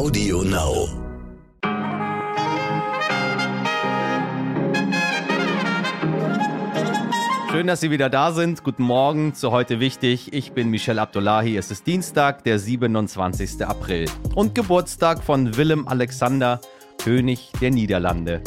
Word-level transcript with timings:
Audio 0.00 0.42
Now. 0.42 0.88
Schön, 7.50 7.66
dass 7.66 7.80
Sie 7.80 7.90
wieder 7.90 8.08
da 8.08 8.32
sind. 8.32 8.64
Guten 8.64 8.82
Morgen 8.82 9.34
zu 9.34 9.50
heute 9.50 9.78
wichtig. 9.78 10.32
Ich 10.32 10.52
bin 10.52 10.70
Michel 10.70 10.98
Abdullahi. 10.98 11.54
Es 11.58 11.70
ist 11.70 11.86
Dienstag, 11.86 12.44
der 12.44 12.58
27. 12.58 13.62
April 13.66 14.06
und 14.34 14.54
Geburtstag 14.54 15.22
von 15.22 15.58
Willem 15.58 15.86
Alexander, 15.86 16.62
König 16.96 17.52
der 17.60 17.70
Niederlande. 17.70 18.40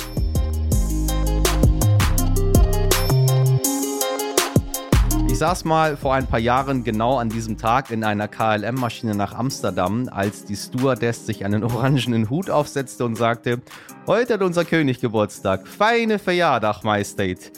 Ich 5.33 5.39
saß 5.39 5.65
mal 5.65 5.97
vor 5.97 6.13
ein 6.13 6.27
paar 6.27 6.37
Jahren 6.37 6.83
genau 6.83 7.17
an 7.17 7.27
diesem 7.27 7.57
Tag 7.57 7.89
in 7.89 8.03
einer 8.03 8.27
KLM-Maschine 8.27 9.15
nach 9.15 9.33
Amsterdam, 9.33 10.07
als 10.11 10.45
die 10.45 10.55
Stewardess 10.55 11.25
sich 11.25 11.43
einen 11.43 11.63
orangenen 11.63 12.29
Hut 12.29 12.51
aufsetzte 12.51 13.03
und 13.03 13.15
sagte, 13.15 13.59
heute 14.05 14.35
hat 14.35 14.43
unser 14.43 14.63
König 14.63 15.01
Geburtstag. 15.01 15.67
Feine 15.67 16.19
Verjahrdag, 16.19 16.83
Majestät. 16.83 17.51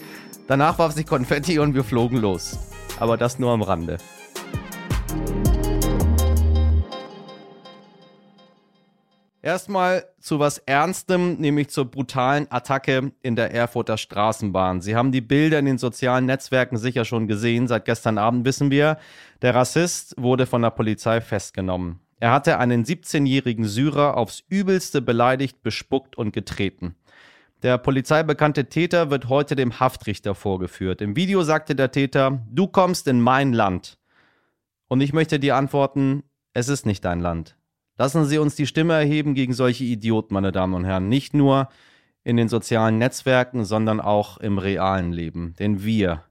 Danach 0.47 0.79
warf 0.79 0.93
sich 0.93 1.05
Konfetti 1.05 1.59
und 1.59 1.75
wir 1.75 1.83
flogen 1.83 2.15
los. 2.15 2.57
Aber 2.97 3.17
das 3.17 3.39
nur 3.39 3.51
am 3.51 3.61
Rande. 3.61 3.97
Erstmal 9.45 10.07
zu 10.19 10.39
was 10.39 10.57
Ernstem, 10.57 11.35
nämlich 11.35 11.69
zur 11.69 11.85
brutalen 11.85 12.47
Attacke 12.51 13.11
in 13.21 13.35
der 13.35 13.53
Erfurter 13.53 13.95
Straßenbahn. 13.95 14.81
Sie 14.81 14.95
haben 14.95 15.11
die 15.11 15.21
Bilder 15.21 15.59
in 15.59 15.65
den 15.65 15.77
sozialen 15.77 16.25
Netzwerken 16.25 16.77
sicher 16.77 17.05
schon 17.05 17.27
gesehen. 17.27 17.67
Seit 17.67 17.85
gestern 17.85 18.17
Abend 18.17 18.43
wissen 18.43 18.71
wir, 18.71 18.97
der 19.43 19.53
Rassist 19.53 20.15
wurde 20.17 20.47
von 20.47 20.63
der 20.63 20.71
Polizei 20.71 21.21
festgenommen. 21.21 21.99
Er 22.19 22.31
hatte 22.31 22.57
einen 22.57 22.85
17-jährigen 22.85 23.65
Syrer 23.65 24.17
aufs 24.17 24.43
übelste 24.49 24.99
beleidigt, 24.99 25.61
bespuckt 25.61 26.17
und 26.17 26.33
getreten. 26.33 26.95
Der 27.61 27.77
polizeibekannte 27.77 28.65
Täter 28.65 29.11
wird 29.11 29.29
heute 29.29 29.55
dem 29.55 29.79
Haftrichter 29.79 30.33
vorgeführt. 30.33 31.03
Im 31.03 31.15
Video 31.15 31.43
sagte 31.43 31.75
der 31.75 31.91
Täter, 31.91 32.43
du 32.49 32.65
kommst 32.65 33.07
in 33.07 33.21
mein 33.21 33.53
Land. 33.53 33.99
Und 34.87 35.01
ich 35.01 35.13
möchte 35.13 35.39
dir 35.39 35.55
antworten, 35.55 36.23
es 36.53 36.67
ist 36.67 36.87
nicht 36.87 37.05
dein 37.05 37.19
Land. 37.19 37.55
Lassen 37.97 38.25
Sie 38.25 38.37
uns 38.39 38.55
die 38.55 38.67
Stimme 38.67 38.93
erheben 38.93 39.35
gegen 39.35 39.53
solche 39.53 39.85
Idioten, 39.85 40.33
meine 40.33 40.51
Damen 40.51 40.73
und 40.73 40.83
Herren. 40.83 41.07
Nicht 41.07 41.33
nur 41.33 41.69
in 42.25 42.35
den 42.35 42.49
sozialen 42.49 42.97
Netzwerken, 42.97 43.63
sondern 43.63 44.01
auch 44.01 44.37
im 44.37 44.57
realen 44.57 45.13
Leben. 45.13 45.53
Denn 45.59 45.85
wir, 45.85 46.23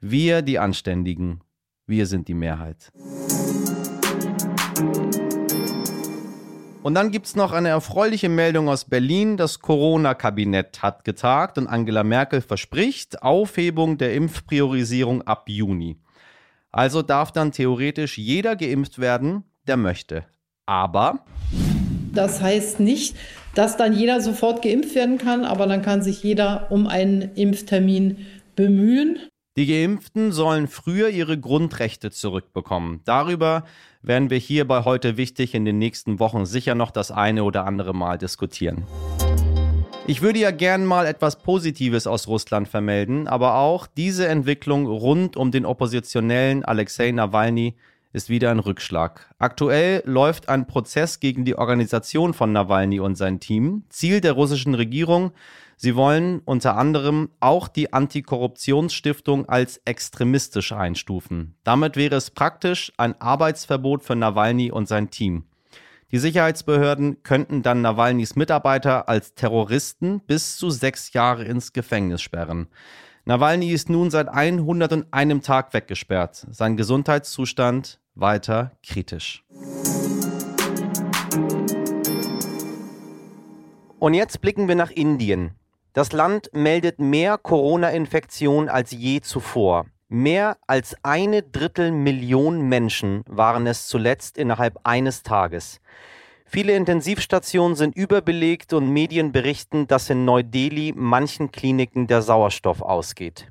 wir 0.00 0.42
die 0.42 0.58
Anständigen, 0.58 1.40
wir 1.86 2.06
sind 2.06 2.26
die 2.26 2.34
Mehrheit. 2.34 2.90
Und 6.82 6.94
dann 6.94 7.12
gibt 7.12 7.26
es 7.26 7.36
noch 7.36 7.52
eine 7.52 7.68
erfreuliche 7.68 8.28
Meldung 8.28 8.68
aus 8.68 8.84
Berlin. 8.84 9.36
Das 9.36 9.60
Corona-Kabinett 9.60 10.82
hat 10.82 11.04
getagt 11.04 11.58
und 11.58 11.68
Angela 11.68 12.02
Merkel 12.02 12.40
verspricht 12.40 13.22
Aufhebung 13.22 13.98
der 13.98 14.14
Impfpriorisierung 14.14 15.22
ab 15.22 15.48
Juni. 15.48 15.96
Also 16.72 17.02
darf 17.02 17.30
dann 17.30 17.52
theoretisch 17.52 18.18
jeder 18.18 18.56
geimpft 18.56 18.98
werden, 18.98 19.44
der 19.68 19.76
möchte. 19.76 20.26
Aber 20.66 21.20
das 22.12 22.40
heißt 22.40 22.80
nicht, 22.80 23.16
dass 23.54 23.76
dann 23.76 23.92
jeder 23.92 24.20
sofort 24.20 24.62
geimpft 24.62 24.94
werden 24.94 25.18
kann, 25.18 25.44
aber 25.44 25.66
dann 25.66 25.82
kann 25.82 26.02
sich 26.02 26.22
jeder 26.22 26.70
um 26.70 26.86
einen 26.86 27.34
Impftermin 27.34 28.18
bemühen. 28.56 29.18
Die 29.56 29.66
Geimpften 29.66 30.32
sollen 30.32 30.66
früher 30.66 31.10
ihre 31.10 31.38
Grundrechte 31.38 32.10
zurückbekommen. 32.10 33.02
Darüber 33.04 33.64
werden 34.02 34.30
wir 34.30 34.38
hier 34.38 34.66
bei 34.66 34.84
heute 34.84 35.16
wichtig 35.16 35.54
in 35.54 35.64
den 35.64 35.78
nächsten 35.78 36.18
Wochen 36.18 36.46
sicher 36.46 36.74
noch 36.74 36.90
das 36.90 37.10
eine 37.10 37.44
oder 37.44 37.64
andere 37.64 37.94
Mal 37.94 38.18
diskutieren. 38.18 38.84
Ich 40.06 40.22
würde 40.22 40.38
ja 40.38 40.50
gern 40.50 40.84
mal 40.84 41.06
etwas 41.06 41.38
Positives 41.38 42.06
aus 42.06 42.26
Russland 42.26 42.68
vermelden, 42.68 43.28
aber 43.28 43.56
auch 43.56 43.86
diese 43.86 44.26
Entwicklung 44.26 44.86
rund 44.86 45.36
um 45.36 45.50
den 45.50 45.64
Oppositionellen 45.64 46.64
Alexei 46.64 47.10
Nawalny 47.10 47.74
ist 48.14 48.28
wieder 48.28 48.50
ein 48.50 48.60
Rückschlag. 48.60 49.34
Aktuell 49.38 50.02
läuft 50.06 50.48
ein 50.48 50.66
Prozess 50.66 51.18
gegen 51.18 51.44
die 51.44 51.58
Organisation 51.58 52.32
von 52.32 52.52
Nawalny 52.52 53.00
und 53.00 53.16
sein 53.16 53.40
Team. 53.40 53.84
Ziel 53.88 54.20
der 54.20 54.32
russischen 54.32 54.74
Regierung, 54.74 55.32
sie 55.76 55.96
wollen 55.96 56.40
unter 56.44 56.76
anderem 56.76 57.30
auch 57.40 57.66
die 57.66 57.92
Antikorruptionsstiftung 57.92 59.48
als 59.48 59.80
extremistisch 59.84 60.72
einstufen. 60.72 61.56
Damit 61.64 61.96
wäre 61.96 62.14
es 62.14 62.30
praktisch 62.30 62.92
ein 62.96 63.20
Arbeitsverbot 63.20 64.04
für 64.04 64.14
Nawalny 64.14 64.70
und 64.70 64.86
sein 64.86 65.10
Team. 65.10 65.44
Die 66.12 66.18
Sicherheitsbehörden 66.18 67.24
könnten 67.24 67.62
dann 67.62 67.82
Nawalnys 67.82 68.36
Mitarbeiter 68.36 69.08
als 69.08 69.34
Terroristen 69.34 70.20
bis 70.20 70.56
zu 70.56 70.70
sechs 70.70 71.12
Jahre 71.12 71.44
ins 71.44 71.72
Gefängnis 71.72 72.22
sperren. 72.22 72.68
Nawalny 73.26 73.70
ist 73.70 73.88
nun 73.88 74.10
seit 74.10 74.28
101 74.28 75.46
Tag 75.46 75.72
weggesperrt. 75.72 76.46
Sein 76.50 76.76
Gesundheitszustand 76.76 77.98
weiter 78.14 78.72
kritisch. 78.86 79.42
Und 83.98 84.12
jetzt 84.12 84.42
blicken 84.42 84.68
wir 84.68 84.74
nach 84.74 84.90
Indien. 84.90 85.52
Das 85.94 86.12
Land 86.12 86.50
meldet 86.52 86.98
mehr 86.98 87.38
Corona-Infektionen 87.38 88.68
als 88.68 88.90
je 88.90 89.22
zuvor. 89.22 89.86
Mehr 90.08 90.58
als 90.66 90.94
eine 91.02 91.42
Drittel 91.42 91.92
Million 91.92 92.68
Menschen 92.68 93.24
waren 93.26 93.66
es 93.66 93.86
zuletzt 93.86 94.36
innerhalb 94.36 94.80
eines 94.84 95.22
Tages. 95.22 95.80
Viele 96.54 96.74
Intensivstationen 96.76 97.74
sind 97.74 97.96
überbelegt 97.96 98.72
und 98.74 98.88
Medien 98.88 99.32
berichten, 99.32 99.88
dass 99.88 100.08
in 100.08 100.24
Neu-Delhi 100.24 100.92
manchen 100.94 101.50
Kliniken 101.50 102.06
der 102.06 102.22
Sauerstoff 102.22 102.80
ausgeht. 102.80 103.48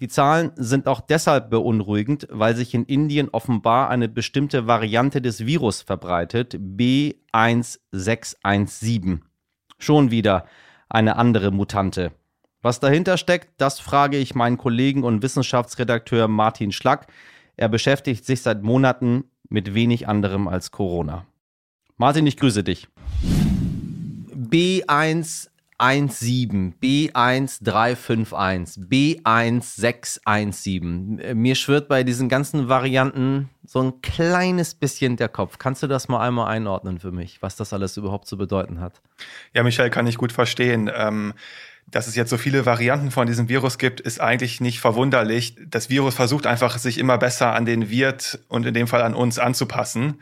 Die 0.00 0.08
Zahlen 0.08 0.52
sind 0.56 0.86
auch 0.86 1.02
deshalb 1.02 1.50
beunruhigend, 1.50 2.26
weil 2.30 2.56
sich 2.56 2.72
in 2.72 2.86
Indien 2.86 3.28
offenbar 3.28 3.90
eine 3.90 4.08
bestimmte 4.08 4.66
Variante 4.66 5.20
des 5.20 5.44
Virus 5.44 5.82
verbreitet, 5.82 6.54
B1617. 6.54 9.18
Schon 9.76 10.10
wieder 10.10 10.46
eine 10.88 11.16
andere 11.16 11.50
Mutante. 11.50 12.12
Was 12.62 12.80
dahinter 12.80 13.18
steckt, 13.18 13.50
das 13.58 13.80
frage 13.80 14.16
ich 14.16 14.34
meinen 14.34 14.56
Kollegen 14.56 15.04
und 15.04 15.22
Wissenschaftsredakteur 15.22 16.26
Martin 16.26 16.72
Schlack. 16.72 17.06
Er 17.58 17.68
beschäftigt 17.68 18.24
sich 18.24 18.40
seit 18.40 18.62
Monaten 18.62 19.24
mit 19.50 19.74
wenig 19.74 20.08
anderem 20.08 20.48
als 20.48 20.70
Corona. 20.70 21.26
Martin, 22.00 22.26
ich 22.26 22.36
grüße 22.38 22.64
dich. 22.64 22.88
B1 24.34 25.50
17, 25.78 26.74
B1351, 26.82 28.88
B1617. 28.88 31.34
Mir 31.34 31.54
schwirrt 31.54 31.88
bei 31.88 32.02
diesen 32.02 32.30
ganzen 32.30 32.70
Varianten 32.70 33.50
so 33.66 33.82
ein 33.82 34.00
kleines 34.00 34.74
bisschen 34.74 35.18
der 35.18 35.28
Kopf. 35.28 35.58
Kannst 35.58 35.82
du 35.82 35.88
das 35.88 36.08
mal 36.08 36.26
einmal 36.26 36.48
einordnen 36.48 37.00
für 37.00 37.12
mich, 37.12 37.42
was 37.42 37.56
das 37.56 37.74
alles 37.74 37.98
überhaupt 37.98 38.26
zu 38.26 38.38
bedeuten 38.38 38.80
hat? 38.80 39.02
Ja, 39.52 39.62
Michael, 39.62 39.90
kann 39.90 40.06
ich 40.06 40.16
gut 40.16 40.32
verstehen. 40.32 40.90
Ähm, 40.94 41.34
dass 41.90 42.06
es 42.06 42.16
jetzt 42.16 42.30
so 42.30 42.38
viele 42.38 42.64
Varianten 42.64 43.10
von 43.10 43.26
diesem 43.26 43.50
Virus 43.50 43.76
gibt, 43.76 44.00
ist 44.00 44.22
eigentlich 44.22 44.62
nicht 44.62 44.80
verwunderlich. 44.80 45.54
Das 45.66 45.90
Virus 45.90 46.14
versucht 46.14 46.46
einfach, 46.46 46.78
sich 46.78 46.96
immer 46.96 47.18
besser 47.18 47.54
an 47.54 47.66
den 47.66 47.90
Wirt 47.90 48.38
und 48.48 48.64
in 48.64 48.72
dem 48.72 48.86
Fall 48.86 49.02
an 49.02 49.14
uns 49.14 49.38
anzupassen. 49.38 50.18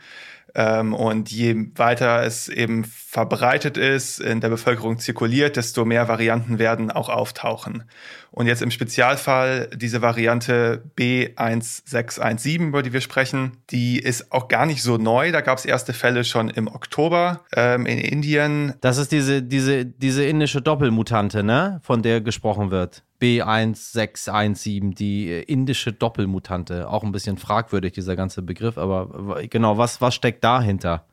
Ähm, 0.55 0.93
und 0.93 1.31
je 1.31 1.55
weiter 1.75 2.23
es 2.23 2.49
eben 2.49 2.83
verbreitet 2.85 3.77
ist, 3.77 4.19
in 4.19 4.41
der 4.41 4.49
Bevölkerung 4.49 4.99
zirkuliert, 4.99 5.55
desto 5.55 5.85
mehr 5.85 6.07
Varianten 6.07 6.59
werden 6.59 6.91
auch 6.91 7.09
auftauchen. 7.09 7.83
Und 8.31 8.47
jetzt 8.47 8.61
im 8.61 8.71
Spezialfall 8.71 9.69
diese 9.75 10.01
Variante 10.01 10.83
B1617, 10.97 12.67
über 12.67 12.83
die 12.83 12.93
wir 12.93 13.01
sprechen, 13.01 13.57
die 13.69 13.99
ist 13.99 14.31
auch 14.31 14.47
gar 14.47 14.65
nicht 14.65 14.83
so 14.83 14.97
neu. 14.97 15.31
Da 15.31 15.41
gab 15.41 15.57
es 15.57 15.65
erste 15.65 15.93
Fälle 15.93 16.23
schon 16.23 16.49
im 16.49 16.67
Oktober 16.67 17.41
ähm, 17.55 17.85
in 17.85 17.97
Indien. 17.97 18.73
Das 18.81 18.97
ist 18.97 19.11
diese, 19.11 19.41
diese, 19.41 19.85
diese 19.85 20.23
indische 20.23 20.61
Doppelmutante, 20.61 21.43
ne? 21.43 21.79
Von 21.83 22.03
der 22.03 22.21
gesprochen 22.21 22.71
wird. 22.71 23.03
B1617, 23.21 24.95
die 24.95 25.31
indische 25.31 25.91
Doppelmutante. 25.91 26.89
Auch 26.89 27.03
ein 27.03 27.11
bisschen 27.11 27.37
fragwürdig, 27.37 27.93
dieser 27.93 28.15
ganze 28.15 28.41
Begriff, 28.41 28.77
aber 28.77 29.41
genau, 29.49 29.77
was, 29.77 30.01
was 30.01 30.15
steckt 30.15 30.43
dahinter? 30.43 31.05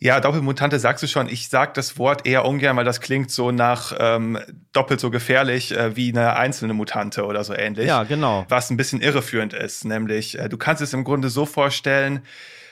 Ja, 0.00 0.20
Doppelmutante 0.20 0.78
sagst 0.78 1.02
du 1.02 1.06
schon. 1.06 1.28
Ich 1.28 1.48
sag 1.48 1.74
das 1.74 1.98
Wort 1.98 2.26
eher 2.26 2.44
ungern, 2.44 2.76
weil 2.76 2.84
das 2.84 3.00
klingt 3.00 3.30
so 3.30 3.52
nach 3.52 3.94
ähm, 3.98 4.38
doppelt 4.72 5.00
so 5.00 5.10
gefährlich 5.10 5.74
äh, 5.74 5.96
wie 5.96 6.10
eine 6.10 6.36
einzelne 6.36 6.74
Mutante 6.74 7.24
oder 7.24 7.42
so 7.44 7.54
ähnlich. 7.54 7.86
Ja, 7.86 8.02
genau. 8.02 8.44
Was 8.48 8.70
ein 8.70 8.76
bisschen 8.76 9.00
irreführend 9.00 9.54
ist. 9.54 9.84
Nämlich, 9.84 10.38
äh, 10.38 10.48
du 10.48 10.58
kannst 10.58 10.82
es 10.82 10.92
im 10.92 11.04
Grunde 11.04 11.30
so 11.30 11.46
vorstellen, 11.46 12.20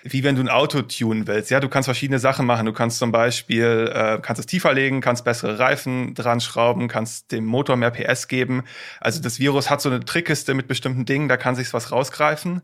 wie 0.03 0.25
wenn 0.25 0.35
du 0.35 0.43
ein 0.43 0.49
Auto 0.49 0.83
tunen 0.83 1.27
willst. 1.27 1.51
Ja, 1.51 1.61
du 1.61 1.69
kannst 1.69 1.87
verschiedene 1.87 2.19
Sachen 2.19 2.45
machen. 2.45 2.67
Du 2.67 2.73
kannst 2.73 2.99
zum 2.99 3.13
Beispiel, 3.13 3.91
äh, 3.95 4.19
kannst 4.21 4.41
es 4.41 4.47
tiefer 4.47 4.73
legen, 4.73 5.01
kannst 5.01 5.25
bessere 5.25 5.59
Reifen 5.59 6.15
dran 6.15 6.41
schrauben, 6.41 6.89
kannst 6.89 7.31
dem 7.33 7.45
Motor 7.45 7.77
mehr 7.77 7.91
PS 7.91 8.27
geben. 8.29 8.65
Also 9.01 9.23
das 9.23 9.39
Virus 9.39 9.71
hat 9.71 9.81
so 9.81 9.91
eine 9.91 10.01
Trickkiste 10.01 10.55
mit 10.55 10.67
bestimmten 10.67 11.05
Dingen, 11.05 11.29
da 11.29 11.37
kann 11.37 11.55
sich 11.55 11.73
was 11.73 11.93
rausgreifen. 11.93 12.63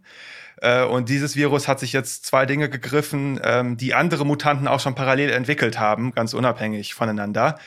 Äh, 0.60 0.84
und 0.84 1.08
dieses 1.08 1.36
Virus 1.36 1.68
hat 1.68 1.78
sich 1.78 1.92
jetzt 1.92 2.26
zwei 2.26 2.44
Dinge 2.44 2.68
gegriffen, 2.68 3.40
ähm, 3.44 3.76
die 3.76 3.94
andere 3.94 4.26
Mutanten 4.26 4.66
auch 4.66 4.80
schon 4.80 4.96
parallel 4.96 5.30
entwickelt 5.30 5.78
haben, 5.78 6.12
ganz 6.12 6.34
unabhängig 6.34 6.94
voneinander. 6.94 7.58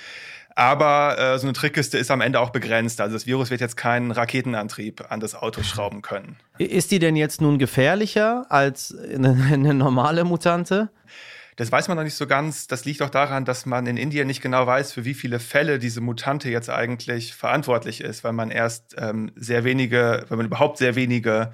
Aber 0.56 1.18
äh, 1.18 1.40
so 1.40 1.48
eine 1.48 1.54
Trickkiste 1.54 1.98
ist 1.98 2.12
am 2.12 2.22
Ende 2.22 2.40
auch 2.40 2.50
begrenzt. 2.50 3.02
Also 3.02 3.16
das 3.16 3.26
Virus 3.26 3.50
wird 3.50 3.62
jetzt 3.62 3.78
keinen 3.78 4.12
Raketenantrieb 4.12 5.06
an 5.10 5.20
das 5.20 5.36
Auto 5.36 5.64
schrauben 5.64 6.02
können. 6.02 6.38
Ist 6.58 6.92
die 6.92 7.00
denn 7.00 7.16
jetzt 7.16 7.42
nun 7.42 7.58
gefährlicher 7.58 8.46
als 8.50 8.96
eine, 8.96 9.38
eine 9.52 9.74
normale 9.74 10.24
Mutante? 10.24 10.90
Das 11.58 11.72
weiß 11.72 11.90
man 11.90 11.98
noch 11.98 12.04
nicht 12.04 12.16
so 12.16 12.28
ganz. 12.28 12.68
Das 12.68 12.86
liegt 12.86 13.02
auch 13.02 13.10
daran, 13.10 13.46
dass 13.46 13.66
man 13.66 13.86
in 13.86 13.98
Indien 13.98 14.28
nicht 14.28 14.42
genau 14.42 14.66
weiß, 14.66 14.94
für 14.94 15.06
wie 15.06 15.14
viele 15.14 15.40
Fälle 15.40 15.80
diese 15.80 16.02
Mutante 16.02 16.50
jetzt 16.50 16.70
eigentlich 16.70 17.34
verantwortlich 17.34 18.02
ist, 18.02 18.24
weil 18.24 18.34
man 18.34 18.52
erst 18.52 18.96
ähm, 18.98 19.32
sehr 19.36 19.64
wenige, 19.64 20.26
wenn 20.30 20.38
man 20.38 20.48
überhaupt 20.48 20.78
sehr 20.78 20.96
wenige 20.96 21.52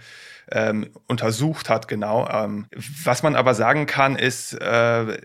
ähm, 0.51 0.89
untersucht 1.07 1.69
hat, 1.69 1.87
genau. 1.87 2.27
Ähm, 2.29 2.67
was 3.03 3.23
man 3.23 3.35
aber 3.35 3.53
sagen 3.53 3.85
kann, 3.85 4.15
ist, 4.15 4.53
äh, 4.53 5.17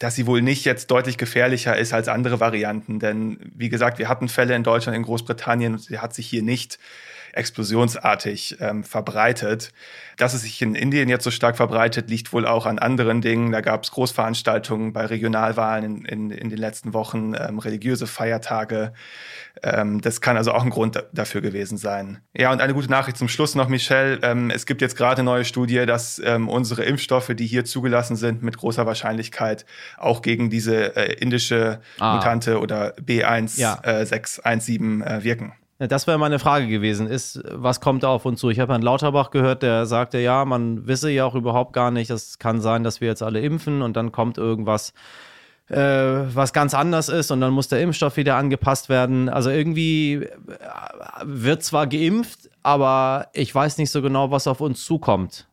dass 0.00 0.16
sie 0.16 0.26
wohl 0.26 0.40
nicht 0.40 0.64
jetzt 0.64 0.90
deutlich 0.90 1.18
gefährlicher 1.18 1.76
ist 1.76 1.92
als 1.92 2.08
andere 2.08 2.40
Varianten. 2.40 2.98
Denn 2.98 3.38
wie 3.54 3.68
gesagt, 3.68 3.98
wir 3.98 4.08
hatten 4.08 4.28
Fälle 4.28 4.56
in 4.56 4.64
Deutschland, 4.64 4.96
in 4.96 5.02
Großbritannien 5.02 5.74
und 5.74 5.78
sie 5.78 5.98
hat 5.98 6.14
sich 6.14 6.26
hier 6.26 6.42
nicht 6.42 6.78
explosionsartig 7.32 8.56
ähm, 8.60 8.84
verbreitet. 8.84 9.72
Dass 10.16 10.34
es 10.34 10.42
sich 10.42 10.60
in 10.60 10.74
Indien 10.74 11.08
jetzt 11.08 11.24
so 11.24 11.30
stark 11.30 11.56
verbreitet, 11.56 12.10
liegt 12.10 12.32
wohl 12.32 12.46
auch 12.46 12.66
an 12.66 12.78
anderen 12.78 13.22
Dingen. 13.22 13.52
Da 13.52 13.62
gab 13.62 13.84
es 13.84 13.90
Großveranstaltungen 13.90 14.92
bei 14.92 15.06
Regionalwahlen 15.06 15.84
in, 15.84 16.04
in, 16.04 16.30
in 16.30 16.50
den 16.50 16.58
letzten 16.58 16.92
Wochen, 16.92 17.32
ähm, 17.34 17.58
religiöse 17.58 18.06
Feiertage. 18.06 18.92
Ähm, 19.62 20.00
das 20.00 20.20
kann 20.20 20.36
also 20.36 20.52
auch 20.52 20.62
ein 20.62 20.70
Grund 20.70 21.02
dafür 21.12 21.40
gewesen 21.40 21.78
sein. 21.78 22.20
Ja, 22.36 22.52
und 22.52 22.60
eine 22.60 22.74
gute 22.74 22.90
Nachricht 22.90 23.16
zum 23.16 23.28
Schluss 23.28 23.54
noch, 23.54 23.68
Michelle. 23.68 24.18
Ähm, 24.22 24.50
es 24.50 24.66
gibt 24.66 24.82
jetzt 24.82 24.96
gerade 24.96 25.20
eine 25.20 25.30
neue 25.30 25.44
Studie, 25.44 25.86
dass 25.86 26.20
ähm, 26.24 26.48
unsere 26.48 26.84
Impfstoffe, 26.84 27.32
die 27.34 27.46
hier 27.46 27.64
zugelassen 27.64 28.16
sind, 28.16 28.42
mit 28.42 28.56
großer 28.56 28.86
Wahrscheinlichkeit 28.86 29.64
auch 29.96 30.22
gegen 30.22 30.50
diese 30.50 30.96
äh, 30.96 31.14
indische 31.14 31.80
ah. 31.98 32.16
Mutante 32.16 32.60
oder 32.60 32.94
B1617 32.96 33.58
ja. 33.58 33.78
äh, 35.06 35.24
wirken. 35.24 35.52
Das 35.88 36.06
wäre 36.06 36.18
meine 36.18 36.38
Frage 36.38 36.68
gewesen, 36.68 37.06
ist, 37.06 37.42
was 37.50 37.80
kommt 37.80 38.02
da 38.02 38.08
auf 38.08 38.26
uns 38.26 38.38
zu? 38.38 38.50
Ich 38.50 38.60
habe 38.60 38.74
Herrn 38.74 38.82
Lauterbach 38.82 39.30
gehört, 39.30 39.62
der 39.62 39.86
sagte, 39.86 40.18
ja, 40.18 40.44
man 40.44 40.86
wisse 40.86 41.10
ja 41.10 41.24
auch 41.24 41.34
überhaupt 41.34 41.72
gar 41.72 41.90
nicht, 41.90 42.10
es 42.10 42.38
kann 42.38 42.60
sein, 42.60 42.84
dass 42.84 43.00
wir 43.00 43.08
jetzt 43.08 43.22
alle 43.22 43.40
impfen 43.40 43.80
und 43.80 43.96
dann 43.96 44.12
kommt 44.12 44.36
irgendwas, 44.36 44.92
äh, 45.68 45.76
was 45.76 46.52
ganz 46.52 46.74
anders 46.74 47.08
ist 47.08 47.30
und 47.30 47.40
dann 47.40 47.54
muss 47.54 47.68
der 47.68 47.80
Impfstoff 47.80 48.18
wieder 48.18 48.36
angepasst 48.36 48.90
werden. 48.90 49.30
Also 49.30 49.48
irgendwie 49.48 50.16
äh, 50.16 50.28
wird 51.24 51.62
zwar 51.62 51.86
geimpft, 51.86 52.50
aber 52.62 53.28
ich 53.32 53.54
weiß 53.54 53.78
nicht 53.78 53.90
so 53.90 54.02
genau, 54.02 54.30
was 54.30 54.46
auf 54.46 54.60
uns 54.60 54.84
zukommt. 54.84 55.46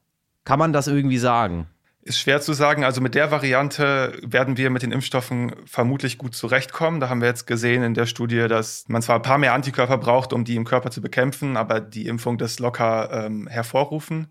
Kann 0.44 0.60
man 0.60 0.74
das 0.74 0.88
irgendwie 0.88 1.20
sagen? 1.20 1.68
Ist 2.08 2.20
schwer 2.20 2.40
zu 2.40 2.54
sagen. 2.54 2.86
Also 2.86 3.02
mit 3.02 3.16
der 3.16 3.32
Variante 3.32 4.18
werden 4.22 4.56
wir 4.56 4.70
mit 4.70 4.82
den 4.82 4.94
Impfstoffen 4.94 5.54
vermutlich 5.66 6.18
gut 6.18 6.36
zurechtkommen. 6.36 7.02
Da 7.02 7.10
haben 7.10 7.20
wir 7.20 7.28
jetzt 7.28 7.48
gesehen 7.48 7.84
in 7.84 7.94
der 7.94 8.06
Studie, 8.06 8.48
dass 8.48 8.86
man 8.88 9.02
zwar 9.02 9.18
ein 9.18 9.24
paar 9.24 9.38
mehr 9.38 9.54
Antikörper 9.54 9.98
braucht, 9.98 10.32
um 10.32 10.46
die 10.46 10.56
im 10.56 10.64
Körper 10.64 10.90
zu 10.90 11.02
bekämpfen, 11.02 11.58
aber 11.58 11.82
die 11.82 12.08
Impfung 12.08 12.38
das 12.38 12.60
locker 12.60 13.26
ähm, 13.26 13.48
hervorrufen 13.48 14.30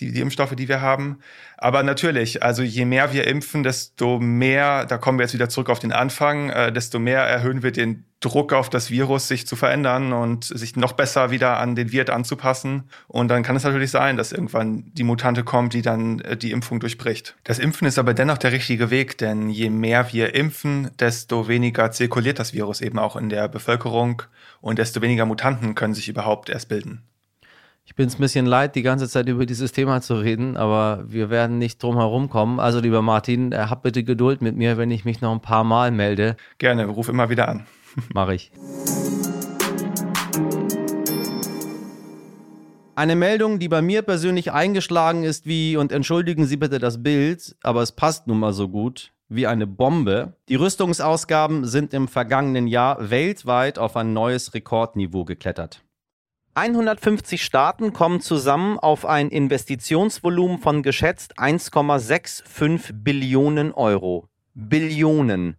die, 0.00 0.12
die 0.12 0.20
Impfstoffe, 0.20 0.54
die 0.54 0.68
wir 0.68 0.80
haben. 0.80 1.18
Aber 1.56 1.82
natürlich, 1.82 2.42
also 2.42 2.62
je 2.62 2.84
mehr 2.84 3.12
wir 3.12 3.26
impfen, 3.26 3.62
desto 3.62 4.18
mehr, 4.18 4.86
da 4.86 4.98
kommen 4.98 5.18
wir 5.18 5.24
jetzt 5.24 5.34
wieder 5.34 5.48
zurück 5.48 5.70
auf 5.70 5.80
den 5.80 5.92
Anfang, 5.92 6.50
äh, 6.50 6.72
desto 6.72 6.98
mehr 6.98 7.22
erhöhen 7.22 7.62
wir 7.62 7.72
den 7.72 8.04
Druck 8.20 8.52
auf 8.52 8.68
das 8.68 8.90
Virus, 8.90 9.28
sich 9.28 9.46
zu 9.46 9.54
verändern 9.54 10.12
und 10.12 10.44
sich 10.44 10.74
noch 10.74 10.92
besser 10.92 11.30
wieder 11.30 11.58
an 11.58 11.76
den 11.76 11.92
Wirt 11.92 12.10
anzupassen. 12.10 12.90
Und 13.06 13.28
dann 13.28 13.42
kann 13.42 13.54
es 13.54 13.62
natürlich 13.62 13.90
sein, 13.90 14.16
dass 14.16 14.32
irgendwann 14.32 14.90
die 14.94 15.04
Mutante 15.04 15.44
kommt, 15.44 15.72
die 15.72 15.82
dann 15.82 16.20
äh, 16.20 16.36
die 16.36 16.50
Impfung 16.50 16.80
durchbricht. 16.80 17.36
Das 17.44 17.58
Impfen 17.58 17.86
ist 17.86 17.98
aber 17.98 18.14
dennoch 18.14 18.38
der 18.38 18.52
richtige 18.52 18.90
Weg, 18.90 19.18
denn 19.18 19.50
je 19.50 19.70
mehr 19.70 20.12
wir 20.12 20.34
impfen, 20.34 20.90
desto 20.98 21.48
weniger 21.48 21.90
zirkuliert 21.90 22.38
das 22.38 22.52
Virus 22.52 22.80
eben 22.80 22.98
auch 22.98 23.16
in 23.16 23.28
der 23.28 23.48
Bevölkerung 23.48 24.22
und 24.60 24.78
desto 24.78 25.00
weniger 25.00 25.26
Mutanten 25.26 25.74
können 25.74 25.94
sich 25.94 26.08
überhaupt 26.08 26.48
erst 26.48 26.68
bilden. 26.68 27.02
Ich 27.88 27.94
bin 27.94 28.06
es 28.06 28.16
ein 28.16 28.20
bisschen 28.20 28.44
leid, 28.44 28.74
die 28.74 28.82
ganze 28.82 29.08
Zeit 29.08 29.28
über 29.28 29.46
dieses 29.46 29.72
Thema 29.72 30.02
zu 30.02 30.16
reden, 30.16 30.58
aber 30.58 31.04
wir 31.08 31.30
werden 31.30 31.56
nicht 31.56 31.82
drum 31.82 31.96
herum 31.96 32.28
kommen. 32.28 32.60
Also, 32.60 32.80
lieber 32.80 33.00
Martin, 33.00 33.50
äh, 33.50 33.56
hab 33.56 33.82
bitte 33.82 34.04
Geduld 34.04 34.42
mit 34.42 34.56
mir, 34.56 34.76
wenn 34.76 34.90
ich 34.90 35.06
mich 35.06 35.22
noch 35.22 35.32
ein 35.32 35.40
paar 35.40 35.64
Mal 35.64 35.90
melde. 35.90 36.36
Gerne, 36.58 36.84
ruf 36.84 37.08
immer 37.08 37.30
wieder 37.30 37.48
an. 37.48 37.66
Mach 38.12 38.28
ich. 38.28 38.52
Eine 42.94 43.16
Meldung, 43.16 43.58
die 43.58 43.68
bei 43.68 43.80
mir 43.80 44.02
persönlich 44.02 44.52
eingeschlagen 44.52 45.24
ist, 45.24 45.46
wie, 45.46 45.78
und 45.78 45.90
entschuldigen 45.90 46.44
Sie 46.44 46.58
bitte 46.58 46.78
das 46.78 47.02
Bild, 47.02 47.56
aber 47.62 47.80
es 47.80 47.92
passt 47.92 48.26
nun 48.26 48.38
mal 48.38 48.52
so 48.52 48.68
gut, 48.68 49.12
wie 49.30 49.46
eine 49.46 49.66
Bombe. 49.66 50.34
Die 50.50 50.56
Rüstungsausgaben 50.56 51.64
sind 51.64 51.94
im 51.94 52.06
vergangenen 52.06 52.66
Jahr 52.66 53.08
weltweit 53.08 53.78
auf 53.78 53.96
ein 53.96 54.12
neues 54.12 54.52
Rekordniveau 54.52 55.24
geklettert. 55.24 55.82
150 56.58 57.44
Staaten 57.44 57.92
kommen 57.92 58.20
zusammen 58.20 58.80
auf 58.80 59.06
ein 59.06 59.28
Investitionsvolumen 59.28 60.58
von 60.58 60.82
geschätzt 60.82 61.38
1,65 61.38 62.94
Billionen 62.94 63.70
Euro. 63.70 64.26
Billionen. 64.54 65.56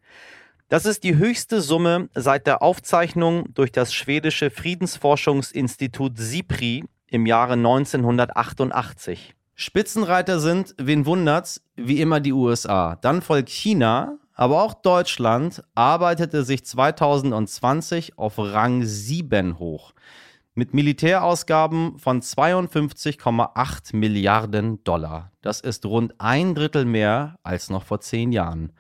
Das 0.68 0.86
ist 0.86 1.06
die 1.06 1.16
höchste 1.16 1.62
Summe 1.62 2.10
seit 2.16 2.48
der 2.48 2.62
Aufzeichnung 2.62 3.46
durch 3.54 3.72
das 3.72 3.94
schwedische 3.94 4.50
Friedensforschungsinstitut 4.50 6.18
SIPRI 6.18 6.84
im 7.08 7.26
Jahre 7.26 7.54
1988. 7.54 9.36
Spitzenreiter 9.56 10.42
sind, 10.42 10.76
wen 10.78 11.06
wundert's, 11.06 11.62
wie 11.78 12.02
immer 12.02 12.20
die 12.20 12.34
USA. 12.34 12.98
Dann 12.98 13.22
folgt 13.22 13.48
China, 13.48 14.18
aber 14.34 14.64
auch 14.64 14.74
Deutschland 14.74 15.64
arbeitete 15.76 16.44
sich 16.44 16.66
2020 16.66 18.18
auf 18.18 18.38
Rang 18.38 18.84
7 18.84 19.60
hoch 19.60 19.94
mit 20.60 20.74
Militärausgaben 20.74 21.98
von 22.00 22.22
52,8 22.22 23.96
Milliarden 23.96 24.84
Dollar. 24.84 25.32
Das 25.42 25.62
ist 25.62 25.86
rund 25.86 26.16
ein 26.18 26.54
Drittel 26.54 26.84
mehr 26.84 27.40
als 27.44 27.70
noch 27.70 27.86
vor 27.86 28.02
zehn 28.02 28.34
Jahren. 28.34 28.74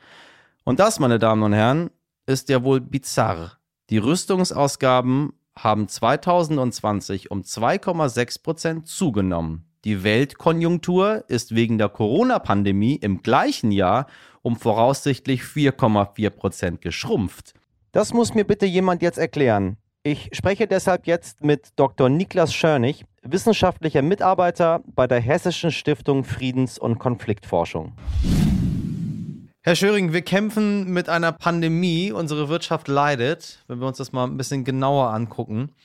Und 0.66 0.81
das, 0.81 1.00
meine 1.00 1.20
Damen 1.20 1.42
und 1.42 1.54
Herren, 1.54 1.90
ist 2.26 2.50
ja 2.50 2.66
wohl 2.66 2.81
bizarr. 2.81 3.54
Die 3.90 3.98
Rüstungsausgaben 3.98 5.31
haben 5.58 5.88
2020 5.88 7.31
um 7.31 7.44
2,6 7.44 8.44
Prozent 8.44 8.88
zugenommen. 8.88 9.64
Die 9.86 10.04
Weltkonjunktur 10.04 11.24
ist 11.30 11.56
wegen 11.56 11.78
der 11.78 11.88
Corona-Pandemie 11.88 12.96
im 12.96 13.22
gleichen 13.22 13.72
Jahr 13.72 14.08
um 14.42 14.58
voraussichtlich 14.58 15.44
4,4 15.44 16.30
Prozent 16.30 16.81
geschrumpft. 16.81 17.54
Das 17.94 18.14
muss 18.14 18.33
mir 18.33 18.44
bitte 18.44 18.66
jemand 18.66 19.02
jetzt 19.02 19.18
erklären. 19.18 19.78
Ich 20.11 20.31
spreche 20.31 20.66
deshalb 20.66 21.06
jetzt 21.06 21.44
mit 21.44 21.68
Dr. 21.75 22.09
Niklas 22.09 22.51
Schörnig, 22.51 23.06
wissenschaftlicher 23.21 24.01
Mitarbeiter 24.01 24.81
bei 24.87 25.06
der 25.06 25.19
Hessischen 25.19 25.71
Stiftung 25.71 26.23
Friedens- 26.23 26.80
und 26.80 26.97
Konfliktforschung. 26.97 27.94
Herr 29.61 29.75
Schöring, 29.75 30.11
wir 30.11 30.23
kämpfen 30.23 30.92
mit 30.92 31.09
einer 31.09 31.31
Pandemie. 31.31 32.11
Unsere 32.11 32.49
Wirtschaft 32.49 32.87
leidet, 32.87 33.63
wenn 33.68 33.78
wir 33.81 33.85
uns 33.85 33.99
das 33.99 34.11
mal 34.11 34.23
ein 34.23 34.35
bisschen 34.35 34.63
genauer 34.63 35.11
angucken. 35.11 35.75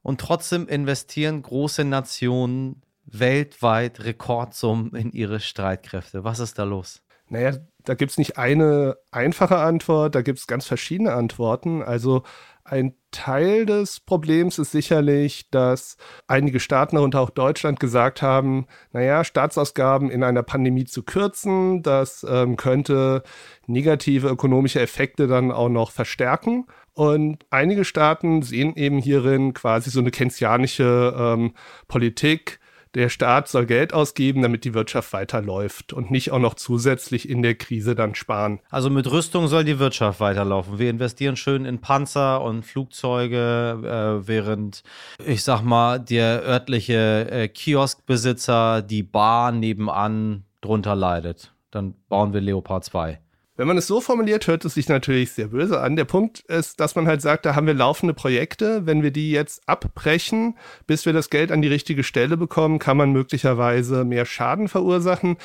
Und 0.00 0.18
trotzdem 0.18 0.66
investieren 0.66 1.42
große 1.42 1.84
Nationen 1.84 2.80
weltweit 3.04 4.02
Rekordsummen 4.02 4.94
in 4.94 5.12
ihre 5.12 5.40
Streitkräfte. 5.40 6.24
Was 6.24 6.38
ist 6.38 6.58
da 6.58 6.64
los? 6.64 7.02
Naja, 7.28 7.52
da 7.84 7.94
gibt 7.94 8.12
es 8.12 8.18
nicht 8.18 8.38
eine 8.38 8.96
einfache 9.10 9.58
Antwort, 9.58 10.14
da 10.14 10.22
gibt 10.22 10.38
es 10.38 10.46
ganz 10.46 10.66
verschiedene 10.66 11.12
Antworten. 11.12 11.82
Also 11.82 12.22
ein 12.70 12.94
Teil 13.10 13.64
des 13.64 14.00
Problems 14.00 14.58
ist 14.58 14.72
sicherlich, 14.72 15.50
dass 15.50 15.96
einige 16.26 16.60
Staaten, 16.60 16.96
darunter 16.96 17.20
auch 17.20 17.30
Deutschland, 17.30 17.80
gesagt 17.80 18.20
haben, 18.20 18.66
naja, 18.92 19.24
Staatsausgaben 19.24 20.10
in 20.10 20.22
einer 20.22 20.42
Pandemie 20.42 20.84
zu 20.84 21.02
kürzen, 21.02 21.82
das 21.82 22.26
ähm, 22.28 22.56
könnte 22.56 23.22
negative 23.66 24.28
ökonomische 24.28 24.80
Effekte 24.80 25.26
dann 25.26 25.50
auch 25.50 25.70
noch 25.70 25.90
verstärken. 25.90 26.66
Und 26.92 27.46
einige 27.50 27.84
Staaten 27.84 28.42
sehen 28.42 28.76
eben 28.76 28.98
hierin 28.98 29.54
quasi 29.54 29.90
so 29.90 30.00
eine 30.00 30.10
keynesianische 30.10 31.14
ähm, 31.18 31.54
Politik, 31.86 32.60
der 32.94 33.08
Staat 33.08 33.48
soll 33.48 33.66
Geld 33.66 33.92
ausgeben, 33.92 34.42
damit 34.42 34.64
die 34.64 34.74
Wirtschaft 34.74 35.12
weiterläuft 35.12 35.92
und 35.92 36.10
nicht 36.10 36.32
auch 36.32 36.38
noch 36.38 36.54
zusätzlich 36.54 37.28
in 37.28 37.42
der 37.42 37.54
Krise 37.54 37.94
dann 37.94 38.14
sparen. 38.14 38.60
Also 38.70 38.90
mit 38.90 39.10
Rüstung 39.10 39.48
soll 39.48 39.64
die 39.64 39.78
Wirtschaft 39.78 40.20
weiterlaufen. 40.20 40.78
Wir 40.78 40.90
investieren 40.90 41.36
schön 41.36 41.64
in 41.64 41.80
Panzer 41.80 42.42
und 42.42 42.64
Flugzeuge, 42.64 44.20
äh, 44.22 44.26
während 44.26 44.82
ich 45.24 45.42
sag 45.42 45.62
mal, 45.62 45.98
der 45.98 46.42
örtliche 46.42 47.30
äh, 47.30 47.48
Kioskbesitzer, 47.48 48.82
die 48.82 49.02
Bar 49.02 49.52
nebenan, 49.52 50.44
drunter 50.60 50.96
leidet. 50.96 51.52
Dann 51.70 51.94
bauen 52.08 52.32
wir 52.32 52.40
Leopard 52.40 52.84
2. 52.84 53.20
Wenn 53.58 53.66
man 53.66 53.76
es 53.76 53.88
so 53.88 54.00
formuliert, 54.00 54.46
hört 54.46 54.64
es 54.64 54.74
sich 54.74 54.88
natürlich 54.88 55.32
sehr 55.32 55.48
böse 55.48 55.80
an. 55.80 55.96
Der 55.96 56.04
Punkt 56.04 56.38
ist, 56.46 56.78
dass 56.78 56.94
man 56.94 57.08
halt 57.08 57.20
sagt, 57.20 57.44
da 57.44 57.56
haben 57.56 57.66
wir 57.66 57.74
laufende 57.74 58.14
Projekte. 58.14 58.86
Wenn 58.86 59.02
wir 59.02 59.10
die 59.10 59.32
jetzt 59.32 59.68
abbrechen, 59.68 60.56
bis 60.86 61.06
wir 61.06 61.12
das 61.12 61.28
Geld 61.28 61.50
an 61.50 61.60
die 61.60 61.66
richtige 61.66 62.04
Stelle 62.04 62.36
bekommen, 62.36 62.78
kann 62.78 62.96
man 62.96 63.10
möglicherweise 63.10 64.04
mehr 64.04 64.26
Schaden 64.26 64.68
verursachen. 64.68 65.38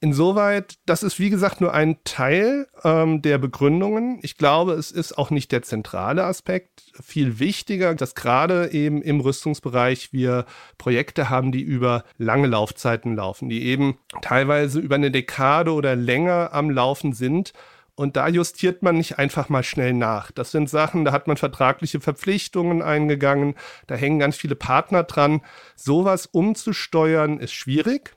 Insoweit, 0.00 0.76
das 0.86 1.02
ist 1.02 1.18
wie 1.18 1.28
gesagt 1.28 1.60
nur 1.60 1.74
ein 1.74 1.96
Teil 2.04 2.68
ähm, 2.84 3.20
der 3.20 3.38
Begründungen. 3.38 4.20
Ich 4.22 4.36
glaube, 4.36 4.74
es 4.74 4.92
ist 4.92 5.18
auch 5.18 5.30
nicht 5.30 5.50
der 5.50 5.62
zentrale 5.62 6.22
Aspekt. 6.22 6.92
Viel 7.02 7.40
wichtiger, 7.40 7.96
dass 7.96 8.14
gerade 8.14 8.70
eben 8.70 9.02
im 9.02 9.18
Rüstungsbereich 9.18 10.12
wir 10.12 10.46
Projekte 10.76 11.30
haben, 11.30 11.50
die 11.50 11.62
über 11.62 12.04
lange 12.16 12.46
Laufzeiten 12.46 13.16
laufen, 13.16 13.48
die 13.48 13.64
eben 13.64 13.98
teilweise 14.22 14.78
über 14.78 14.94
eine 14.94 15.10
Dekade 15.10 15.72
oder 15.72 15.96
länger 15.96 16.50
am 16.52 16.70
Laufen 16.70 17.12
sind. 17.12 17.52
Und 17.96 18.14
da 18.14 18.28
justiert 18.28 18.84
man 18.84 18.98
nicht 18.98 19.18
einfach 19.18 19.48
mal 19.48 19.64
schnell 19.64 19.94
nach. 19.94 20.30
Das 20.30 20.52
sind 20.52 20.70
Sachen, 20.70 21.04
da 21.04 21.10
hat 21.10 21.26
man 21.26 21.36
vertragliche 21.36 21.98
Verpflichtungen 21.98 22.82
eingegangen, 22.82 23.56
da 23.88 23.96
hängen 23.96 24.20
ganz 24.20 24.36
viele 24.36 24.54
Partner 24.54 25.02
dran. 25.02 25.40
Sowas 25.74 26.26
umzusteuern 26.26 27.40
ist 27.40 27.52
schwierig. 27.52 28.14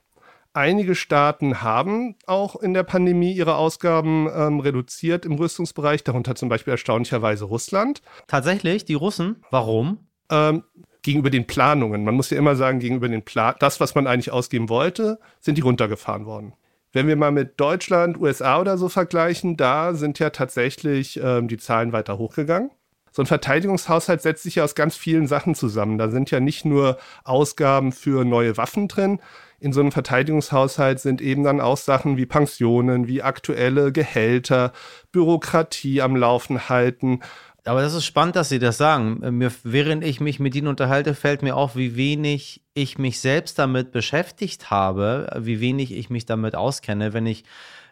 Einige 0.54 0.94
Staaten 0.94 1.62
haben 1.62 2.14
auch 2.26 2.56
in 2.56 2.74
der 2.74 2.82
Pandemie 2.82 3.32
ihre 3.32 3.56
Ausgaben 3.56 4.28
ähm, 4.34 4.60
reduziert 4.60 5.24
im 5.24 5.32
Rüstungsbereich, 5.32 6.04
darunter 6.04 6.34
zum 6.34 6.50
Beispiel 6.50 6.72
erstaunlicherweise 6.72 7.46
Russland. 7.46 8.02
Tatsächlich, 8.26 8.84
die 8.84 8.94
Russen? 8.94 9.42
Warum? 9.50 10.06
Ähm, 10.30 10.64
gegenüber 11.00 11.30
den 11.30 11.46
Planungen. 11.46 12.04
Man 12.04 12.14
muss 12.14 12.28
ja 12.28 12.36
immer 12.36 12.54
sagen, 12.54 12.80
gegenüber 12.80 13.08
den 13.08 13.22
Plan 13.22 13.54
das, 13.60 13.80
was 13.80 13.94
man 13.94 14.06
eigentlich 14.06 14.30
ausgeben 14.30 14.68
wollte, 14.68 15.18
sind 15.40 15.56
die 15.56 15.62
runtergefahren 15.62 16.26
worden. 16.26 16.52
Wenn 16.92 17.08
wir 17.08 17.16
mal 17.16 17.32
mit 17.32 17.58
Deutschland, 17.58 18.20
USA 18.20 18.60
oder 18.60 18.76
so 18.76 18.90
vergleichen, 18.90 19.56
da 19.56 19.94
sind 19.94 20.18
ja 20.18 20.28
tatsächlich 20.28 21.18
ähm, 21.22 21.48
die 21.48 21.56
Zahlen 21.56 21.92
weiter 21.92 22.18
hochgegangen. 22.18 22.70
So 23.10 23.22
ein 23.22 23.26
Verteidigungshaushalt 23.26 24.22
setzt 24.22 24.42
sich 24.42 24.56
ja 24.56 24.64
aus 24.64 24.74
ganz 24.74 24.96
vielen 24.96 25.26
Sachen 25.26 25.54
zusammen. 25.54 25.98
Da 25.98 26.10
sind 26.10 26.30
ja 26.30 26.40
nicht 26.40 26.64
nur 26.64 26.98
Ausgaben 27.24 27.92
für 27.92 28.24
neue 28.24 28.56
Waffen 28.56 28.88
drin, 28.88 29.20
in 29.62 29.72
so 29.72 29.80
einem 29.80 29.92
Verteidigungshaushalt 29.92 30.98
sind 30.98 31.20
eben 31.20 31.44
dann 31.44 31.60
auch 31.60 31.76
Sachen 31.76 32.16
wie 32.16 32.26
Pensionen, 32.26 33.06
wie 33.06 33.22
aktuelle 33.22 33.92
Gehälter, 33.92 34.72
Bürokratie 35.12 36.02
am 36.02 36.16
Laufen 36.16 36.68
halten. 36.68 37.20
Aber 37.64 37.80
das 37.80 37.94
ist 37.94 38.04
spannend, 38.04 38.34
dass 38.34 38.48
Sie 38.48 38.58
das 38.58 38.76
sagen. 38.76 39.20
Mir, 39.38 39.52
während 39.62 40.02
ich 40.02 40.20
mich 40.20 40.40
mit 40.40 40.56
Ihnen 40.56 40.66
unterhalte, 40.66 41.14
fällt 41.14 41.42
mir 41.42 41.54
auf, 41.54 41.76
wie 41.76 41.94
wenig 41.94 42.62
ich 42.74 42.98
mich 42.98 43.20
selbst 43.20 43.56
damit 43.56 43.92
beschäftigt 43.92 44.72
habe, 44.72 45.32
wie 45.38 45.60
wenig 45.60 45.92
ich 45.92 46.10
mich 46.10 46.26
damit 46.26 46.56
auskenne. 46.56 47.12
Wenn 47.12 47.26
ich 47.26 47.44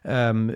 ähm, 0.04 0.54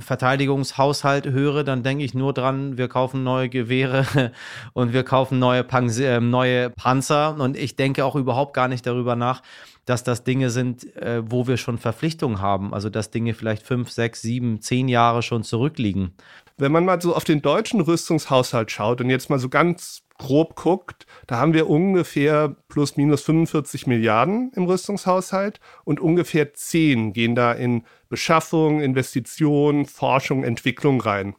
Verteidigungshaushalt 0.00 1.26
höre, 1.26 1.64
dann 1.64 1.82
denke 1.82 2.04
ich 2.04 2.14
nur 2.14 2.32
dran, 2.32 2.78
wir 2.78 2.88
kaufen 2.88 3.22
neue 3.22 3.48
Gewehre 3.48 4.32
und 4.72 4.92
wir 4.92 5.02
kaufen 5.02 5.38
neue, 5.38 5.64
Pan 5.64 5.90
äh, 5.90 6.20
neue 6.20 6.70
Panzer. 6.70 7.36
Und 7.38 7.56
ich 7.56 7.76
denke 7.76 8.04
auch 8.04 8.16
überhaupt 8.16 8.54
gar 8.54 8.68
nicht 8.68 8.86
darüber 8.86 9.16
nach, 9.16 9.42
dass 9.84 10.04
das 10.04 10.24
Dinge 10.24 10.50
sind, 10.50 10.96
äh, 10.96 11.22
wo 11.24 11.46
wir 11.46 11.56
schon 11.56 11.78
Verpflichtungen 11.78 12.40
haben. 12.40 12.72
Also 12.72 12.88
dass 12.88 13.10
Dinge 13.10 13.34
vielleicht 13.34 13.62
fünf, 13.62 13.90
sechs, 13.90 14.22
sieben, 14.22 14.60
zehn 14.60 14.88
Jahre 14.88 15.22
schon 15.22 15.42
zurückliegen. 15.42 16.12
Wenn 16.60 16.72
man 16.72 16.84
mal 16.84 17.00
so 17.00 17.16
auf 17.16 17.24
den 17.24 17.40
deutschen 17.40 17.80
Rüstungshaushalt 17.80 18.70
schaut 18.70 19.00
und 19.00 19.08
jetzt 19.08 19.30
mal 19.30 19.38
so 19.38 19.48
ganz 19.48 20.02
grob 20.18 20.56
guckt, 20.56 21.06
da 21.26 21.38
haben 21.38 21.54
wir 21.54 21.70
ungefähr 21.70 22.54
plus 22.68 22.98
minus 22.98 23.22
45 23.22 23.86
Milliarden 23.86 24.52
im 24.54 24.64
Rüstungshaushalt 24.64 25.58
und 25.84 26.00
ungefähr 26.00 26.52
10 26.52 27.14
gehen 27.14 27.34
da 27.34 27.52
in 27.52 27.84
Beschaffung, 28.10 28.82
Investition, 28.82 29.86
Forschung, 29.86 30.44
Entwicklung 30.44 31.00
rein. 31.00 31.34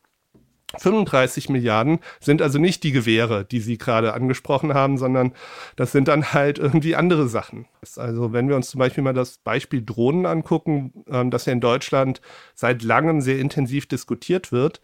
35 0.79 1.49
Milliarden 1.49 1.99
sind 2.19 2.41
also 2.41 2.57
nicht 2.57 2.83
die 2.83 2.91
Gewehre, 2.91 3.45
die 3.45 3.59
Sie 3.59 3.77
gerade 3.77 4.13
angesprochen 4.13 4.73
haben, 4.73 4.97
sondern 4.97 5.33
das 5.75 5.91
sind 5.91 6.07
dann 6.07 6.33
halt 6.33 6.57
irgendwie 6.57 6.95
andere 6.95 7.27
Sachen. 7.27 7.67
Also 7.95 8.33
wenn 8.33 8.47
wir 8.47 8.55
uns 8.55 8.69
zum 8.71 8.79
Beispiel 8.79 9.03
mal 9.03 9.13
das 9.13 9.37
Beispiel 9.37 9.83
Drohnen 9.83 10.25
angucken, 10.25 11.03
ähm, 11.07 11.29
das 11.29 11.45
ja 11.45 11.53
in 11.53 11.61
Deutschland 11.61 12.21
seit 12.55 12.81
langem 12.81 13.21
sehr 13.21 13.37
intensiv 13.37 13.87
diskutiert 13.87 14.51
wird, 14.51 14.81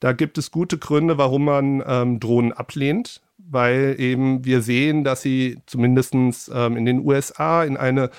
da 0.00 0.12
gibt 0.12 0.38
es 0.38 0.50
gute 0.50 0.78
Gründe, 0.78 1.18
warum 1.18 1.44
man 1.44 1.82
ähm, 1.86 2.20
Drohnen 2.20 2.52
ablehnt, 2.52 3.20
weil 3.36 3.96
eben 3.98 4.44
wir 4.44 4.62
sehen, 4.62 5.04
dass 5.04 5.22
sie 5.22 5.58
zumindest 5.66 6.14
ähm, 6.52 6.76
in 6.76 6.86
den 6.86 7.04
USA 7.06 7.62
in 7.64 7.76
eine 7.76 8.10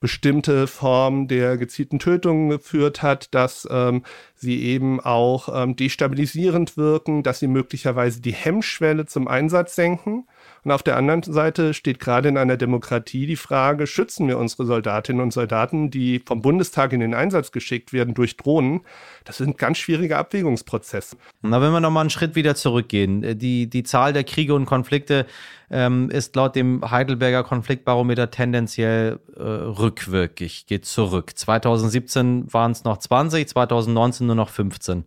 bestimmte 0.00 0.66
Form 0.66 1.28
der 1.28 1.56
gezielten 1.56 1.98
Tötung 1.98 2.50
geführt 2.50 3.02
hat, 3.02 3.34
dass 3.34 3.66
ähm, 3.70 4.04
sie 4.34 4.62
eben 4.62 5.00
auch 5.00 5.48
ähm, 5.52 5.76
destabilisierend 5.76 6.76
wirken, 6.76 7.22
dass 7.22 7.40
sie 7.40 7.48
möglicherweise 7.48 8.20
die 8.20 8.32
Hemmschwelle 8.32 9.06
zum 9.06 9.28
Einsatz 9.28 9.74
senken. 9.74 10.26
Und 10.64 10.72
auf 10.72 10.82
der 10.82 10.96
anderen 10.96 11.22
Seite 11.22 11.74
steht 11.74 12.00
gerade 12.00 12.28
in 12.28 12.36
einer 12.36 12.56
Demokratie 12.56 13.26
die 13.26 13.36
Frage, 13.36 13.86
schützen 13.86 14.28
wir 14.28 14.38
unsere 14.38 14.66
Soldatinnen 14.66 15.22
und 15.22 15.32
Soldaten, 15.32 15.90
die 15.90 16.20
vom 16.24 16.42
Bundestag 16.42 16.92
in 16.92 17.00
den 17.00 17.14
Einsatz 17.14 17.52
geschickt 17.52 17.92
werden 17.92 18.14
durch 18.14 18.36
Drohnen? 18.36 18.80
Das 19.24 19.38
sind 19.38 19.58
ganz 19.58 19.78
schwierige 19.78 20.16
Abwägungsprozesse. 20.16 21.16
Na, 21.42 21.60
wenn 21.60 21.72
wir 21.72 21.80
nochmal 21.80 22.02
einen 22.02 22.10
Schritt 22.10 22.34
wieder 22.34 22.54
zurückgehen, 22.54 23.38
die, 23.38 23.68
die 23.68 23.82
Zahl 23.82 24.12
der 24.12 24.24
Kriege 24.24 24.54
und 24.54 24.66
Konflikte 24.66 25.26
ähm, 25.70 26.10
ist 26.10 26.34
laut 26.36 26.56
dem 26.56 26.90
Heidelberger 26.90 27.44
Konfliktbarometer 27.44 28.30
tendenziell 28.30 29.20
äh, 29.36 29.42
rückwirkig, 29.42 30.66
geht 30.66 30.86
zurück. 30.86 31.36
2017 31.36 32.52
waren 32.52 32.72
es 32.72 32.84
noch 32.84 32.98
20, 32.98 33.48
2019 33.48 34.26
nur 34.26 34.36
noch 34.36 34.48
15. 34.48 35.04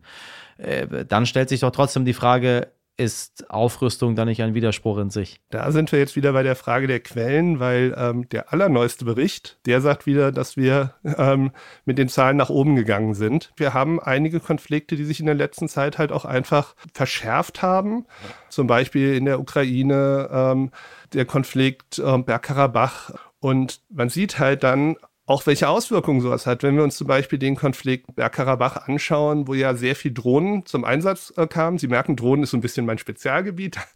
Äh, 0.57 1.05
dann 1.05 1.25
stellt 1.25 1.49
sich 1.49 1.61
doch 1.61 1.71
trotzdem 1.71 2.05
die 2.05 2.13
Frage, 2.13 2.71
ist 2.97 3.49
Aufrüstung 3.49 4.15
dann 4.15 4.27
nicht 4.27 4.41
ein 4.41 4.53
Widerspruch 4.53 4.97
in 4.97 5.09
sich? 5.09 5.41
Da 5.49 5.71
sind 5.71 5.91
wir 5.91 5.99
jetzt 5.99 6.15
wieder 6.15 6.33
bei 6.33 6.43
der 6.43 6.55
Frage 6.55 6.87
der 6.87 6.99
Quellen, 6.99 7.59
weil 7.59 7.95
ähm, 7.97 8.29
der 8.29 8.53
allerneueste 8.53 9.05
Bericht, 9.05 9.59
der 9.65 9.81
sagt 9.81 10.05
wieder, 10.05 10.31
dass 10.31 10.57
wir 10.57 10.93
ähm, 11.03 11.51
mit 11.85 11.97
den 11.97 12.09
Zahlen 12.09 12.37
nach 12.37 12.49
oben 12.49 12.75
gegangen 12.75 13.13
sind. 13.13 13.51
Wir 13.55 13.73
haben 13.73 13.99
einige 13.99 14.39
Konflikte, 14.39 14.95
die 14.95 15.05
sich 15.05 15.19
in 15.19 15.25
der 15.25 15.35
letzten 15.35 15.67
Zeit 15.67 15.97
halt 15.97 16.11
auch 16.11 16.25
einfach 16.25 16.75
verschärft 16.93 17.61
haben. 17.61 18.05
Zum 18.49 18.67
Beispiel 18.67 19.15
in 19.15 19.25
der 19.25 19.39
Ukraine 19.39 20.29
ähm, 20.31 20.71
der 21.13 21.25
Konflikt 21.25 21.99
ähm, 21.99 22.25
Bergkarabach. 22.25 23.11
Und 23.39 23.81
man 23.89 24.09
sieht 24.09 24.37
halt 24.37 24.63
dann 24.63 24.97
auch 25.25 25.45
welche 25.45 25.69
Auswirkungen 25.69 26.21
sowas 26.21 26.45
hat. 26.45 26.63
Wenn 26.63 26.75
wir 26.75 26.83
uns 26.83 26.97
zum 26.97 27.07
Beispiel 27.07 27.39
den 27.39 27.55
Konflikt 27.55 28.15
Bergkarabach 28.15 28.87
anschauen, 28.87 29.47
wo 29.47 29.53
ja 29.53 29.75
sehr 29.75 29.95
viel 29.95 30.11
Drohnen 30.11 30.65
zum 30.65 30.83
Einsatz 30.83 31.33
äh, 31.37 31.47
kamen. 31.47 31.77
Sie 31.77 31.87
merken, 31.87 32.15
Drohnen 32.15 32.43
ist 32.43 32.51
so 32.51 32.57
ein 32.57 32.61
bisschen 32.61 32.85
mein 32.85 32.97
Spezialgebiet. 32.97 33.77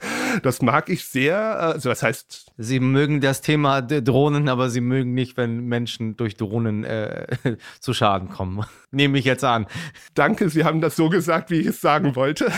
Das 0.44 0.62
mag 0.62 0.90
ich 0.90 1.06
sehr. 1.06 1.38
Also 1.38 1.90
was 1.90 2.04
heißt? 2.04 2.52
Sie 2.58 2.82
mögen 2.82 3.22
das 3.22 3.40
Thema 3.40 3.82
Drohnen, 3.82 4.50
aber 4.50 4.70
Sie 4.70 4.82
mögen 4.82 5.14
nicht, 5.14 5.38
wenn 5.38 5.62
Menschen 5.62 6.18
durch 6.18 6.36
Drohnen 6.36 6.84
äh, 6.84 7.28
zu 7.80 7.94
Schaden 7.94 8.28
kommen. 8.30 8.66
Nehme 8.92 9.18
ich 9.18 9.24
jetzt 9.24 9.46
an. 9.46 9.66
Danke, 10.14 10.50
Sie 10.50 10.66
haben 10.66 10.82
das 10.82 10.98
so 10.98 11.08
gesagt, 11.08 11.52
wie 11.52 11.60
ich 11.62 11.68
es 11.68 11.80
sagen 11.80 12.18
wollte. 12.18 12.52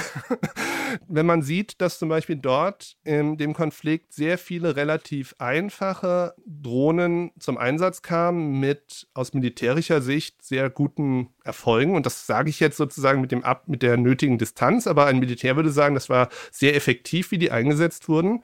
wenn 1.07 1.27
man 1.27 1.43
sieht, 1.43 1.79
dass 1.81 1.99
zum 1.99 2.09
Beispiel 2.09 2.37
dort 2.37 2.95
in 3.03 3.37
dem 3.37 3.53
Konflikt 3.53 4.13
sehr 4.13 4.39
viele 4.39 4.75
relativ 4.75 5.35
einfache 5.37 6.33
Drohnen 6.47 7.31
zum 7.37 7.57
Einsatz 7.57 8.01
kamen 8.01 8.56
mit 8.59 9.07
aus 9.13 9.33
militärischer 9.33 10.01
Sicht 10.01 10.43
sehr 10.43 10.69
guten 10.69 11.29
Erfolgen. 11.47 11.95
Und 11.95 12.05
das 12.05 12.27
sage 12.27 12.49
ich 12.49 12.59
jetzt 12.59 12.77
sozusagen 12.77 13.21
mit, 13.21 13.31
dem 13.31 13.43
Ab 13.43 13.63
mit 13.67 13.81
der 13.81 13.97
nötigen 13.97 14.37
Distanz, 14.37 14.85
aber 14.85 15.07
ein 15.07 15.19
Militär 15.19 15.55
würde 15.55 15.71
sagen, 15.71 15.95
das 15.95 16.09
war 16.09 16.29
sehr 16.51 16.75
effektiv, 16.75 17.31
wie 17.31 17.39
die 17.39 17.51
eingesetzt 17.51 18.07
wurden. 18.07 18.43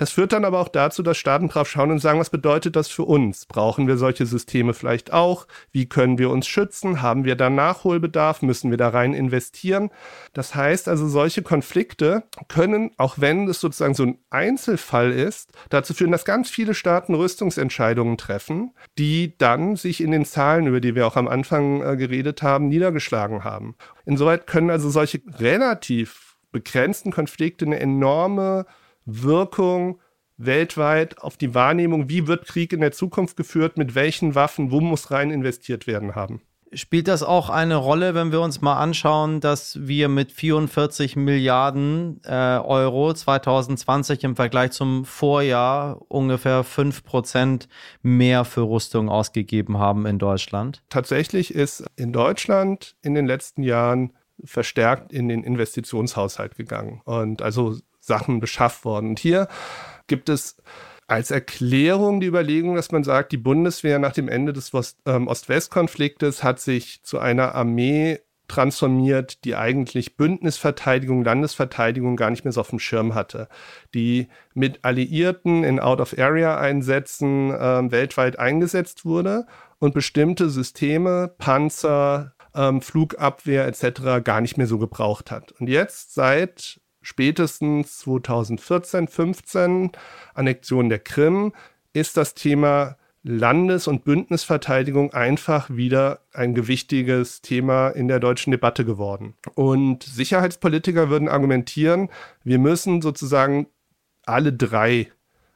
Das 0.00 0.12
führt 0.12 0.32
dann 0.32 0.46
aber 0.46 0.60
auch 0.60 0.68
dazu, 0.68 1.02
dass 1.02 1.18
Staaten 1.18 1.48
drauf 1.48 1.68
schauen 1.68 1.90
und 1.90 1.98
sagen, 1.98 2.18
was 2.18 2.30
bedeutet 2.30 2.74
das 2.74 2.88
für 2.88 3.02
uns? 3.02 3.44
Brauchen 3.44 3.86
wir 3.86 3.98
solche 3.98 4.24
Systeme 4.24 4.72
vielleicht 4.72 5.12
auch? 5.12 5.46
Wie 5.72 5.90
können 5.90 6.16
wir 6.16 6.30
uns 6.30 6.46
schützen? 6.46 7.02
Haben 7.02 7.24
wir 7.26 7.36
da 7.36 7.50
Nachholbedarf? 7.50 8.40
Müssen 8.40 8.70
wir 8.70 8.78
da 8.78 8.88
rein 8.88 9.12
investieren? 9.12 9.90
Das 10.32 10.54
heißt 10.54 10.88
also, 10.88 11.06
solche 11.06 11.42
Konflikte 11.42 12.22
können, 12.48 12.92
auch 12.96 13.16
wenn 13.18 13.46
es 13.46 13.60
sozusagen 13.60 13.92
so 13.92 14.04
ein 14.04 14.18
Einzelfall 14.30 15.12
ist, 15.12 15.52
dazu 15.68 15.92
führen, 15.92 16.12
dass 16.12 16.24
ganz 16.24 16.48
viele 16.48 16.72
Staaten 16.72 17.14
Rüstungsentscheidungen 17.14 18.16
treffen, 18.16 18.72
die 18.96 19.36
dann 19.36 19.76
sich 19.76 20.00
in 20.00 20.12
den 20.12 20.24
Zahlen, 20.24 20.66
über 20.66 20.80
die 20.80 20.94
wir 20.94 21.06
auch 21.06 21.16
am 21.16 21.28
Anfang 21.28 21.82
äh, 21.82 21.96
geredet 21.98 22.39
haben, 22.42 22.68
niedergeschlagen 22.68 23.44
haben. 23.44 23.76
Insoweit 24.04 24.46
können 24.46 24.70
also 24.70 24.90
solche 24.90 25.20
relativ 25.38 26.36
begrenzten 26.52 27.12
Konflikte 27.12 27.64
eine 27.64 27.80
enorme 27.80 28.66
Wirkung 29.04 30.00
weltweit 30.36 31.18
auf 31.18 31.36
die 31.36 31.54
Wahrnehmung, 31.54 32.08
wie 32.08 32.26
wird 32.26 32.46
Krieg 32.46 32.72
in 32.72 32.80
der 32.80 32.92
Zukunft 32.92 33.36
geführt, 33.36 33.76
mit 33.76 33.94
welchen 33.94 34.34
Waffen, 34.34 34.70
wo 34.70 34.80
muss 34.80 35.10
rein 35.10 35.30
investiert 35.30 35.86
werden 35.86 36.14
haben. 36.14 36.40
Spielt 36.72 37.08
das 37.08 37.24
auch 37.24 37.50
eine 37.50 37.74
Rolle, 37.74 38.14
wenn 38.14 38.30
wir 38.30 38.40
uns 38.40 38.60
mal 38.60 38.76
anschauen, 38.76 39.40
dass 39.40 39.76
wir 39.80 40.08
mit 40.08 40.30
44 40.30 41.16
Milliarden 41.16 42.20
äh, 42.24 42.58
Euro 42.58 43.12
2020 43.12 44.22
im 44.22 44.36
Vergleich 44.36 44.70
zum 44.70 45.04
Vorjahr 45.04 46.00
ungefähr 46.08 46.62
5 46.62 47.02
Prozent 47.02 47.68
mehr 48.02 48.44
für 48.44 48.62
Rüstung 48.62 49.08
ausgegeben 49.08 49.78
haben 49.78 50.06
in 50.06 50.20
Deutschland? 50.20 50.84
Tatsächlich 50.90 51.52
ist 51.52 51.84
in 51.96 52.12
Deutschland 52.12 52.94
in 53.02 53.14
den 53.14 53.26
letzten 53.26 53.64
Jahren 53.64 54.12
verstärkt 54.44 55.12
in 55.12 55.28
den 55.28 55.42
Investitionshaushalt 55.42 56.56
gegangen 56.56 57.02
und 57.04 57.42
also 57.42 57.76
Sachen 57.98 58.40
beschafft 58.40 58.84
worden. 58.84 59.10
Und 59.10 59.18
hier 59.18 59.48
gibt 60.06 60.28
es 60.28 60.56
als 61.10 61.30
Erklärung 61.30 62.20
die 62.20 62.28
Überlegung, 62.28 62.76
dass 62.76 62.92
man 62.92 63.02
sagt, 63.02 63.32
die 63.32 63.36
Bundeswehr 63.36 63.98
nach 63.98 64.12
dem 64.12 64.28
Ende 64.28 64.52
des 64.52 64.70
ähm, 65.06 65.26
Ost-West-Konfliktes 65.26 66.44
hat 66.44 66.60
sich 66.60 67.02
zu 67.02 67.18
einer 67.18 67.54
Armee 67.54 68.20
transformiert, 68.46 69.44
die 69.44 69.54
eigentlich 69.56 70.16
Bündnisverteidigung, 70.16 71.24
Landesverteidigung 71.24 72.16
gar 72.16 72.30
nicht 72.30 72.44
mehr 72.44 72.52
so 72.52 72.60
auf 72.60 72.70
dem 72.70 72.78
Schirm 72.78 73.14
hatte, 73.14 73.48
die 73.94 74.28
mit 74.54 74.84
Alliierten 74.84 75.64
in 75.64 75.80
Out-of-Area-Einsätzen 75.80 77.50
äh, 77.50 77.90
weltweit 77.90 78.38
eingesetzt 78.38 79.04
wurde 79.04 79.46
und 79.78 79.94
bestimmte 79.94 80.48
Systeme, 80.48 81.34
Panzer, 81.38 82.34
ähm, 82.54 82.82
Flugabwehr 82.82 83.66
etc. 83.66 84.22
gar 84.24 84.40
nicht 84.40 84.58
mehr 84.58 84.66
so 84.66 84.78
gebraucht 84.78 85.30
hat. 85.30 85.52
Und 85.52 85.68
jetzt 85.68 86.14
seit 86.14 86.79
spätestens 87.02 87.98
2014, 87.98 89.08
15, 89.08 89.92
Annexion 90.34 90.88
der 90.88 90.98
Krim, 90.98 91.52
ist 91.92 92.16
das 92.16 92.34
Thema 92.34 92.96
Landes- 93.22 93.86
und 93.86 94.04
Bündnisverteidigung 94.04 95.12
einfach 95.12 95.68
wieder 95.68 96.20
ein 96.32 96.54
gewichtiges 96.54 97.42
Thema 97.42 97.88
in 97.88 98.08
der 98.08 98.18
deutschen 98.18 98.50
Debatte 98.50 98.84
geworden. 98.84 99.34
Und 99.54 100.04
Sicherheitspolitiker 100.04 101.10
würden 101.10 101.28
argumentieren, 101.28 102.08
wir 102.44 102.58
müssen 102.58 103.02
sozusagen 103.02 103.66
alle 104.24 104.52
drei 104.52 105.10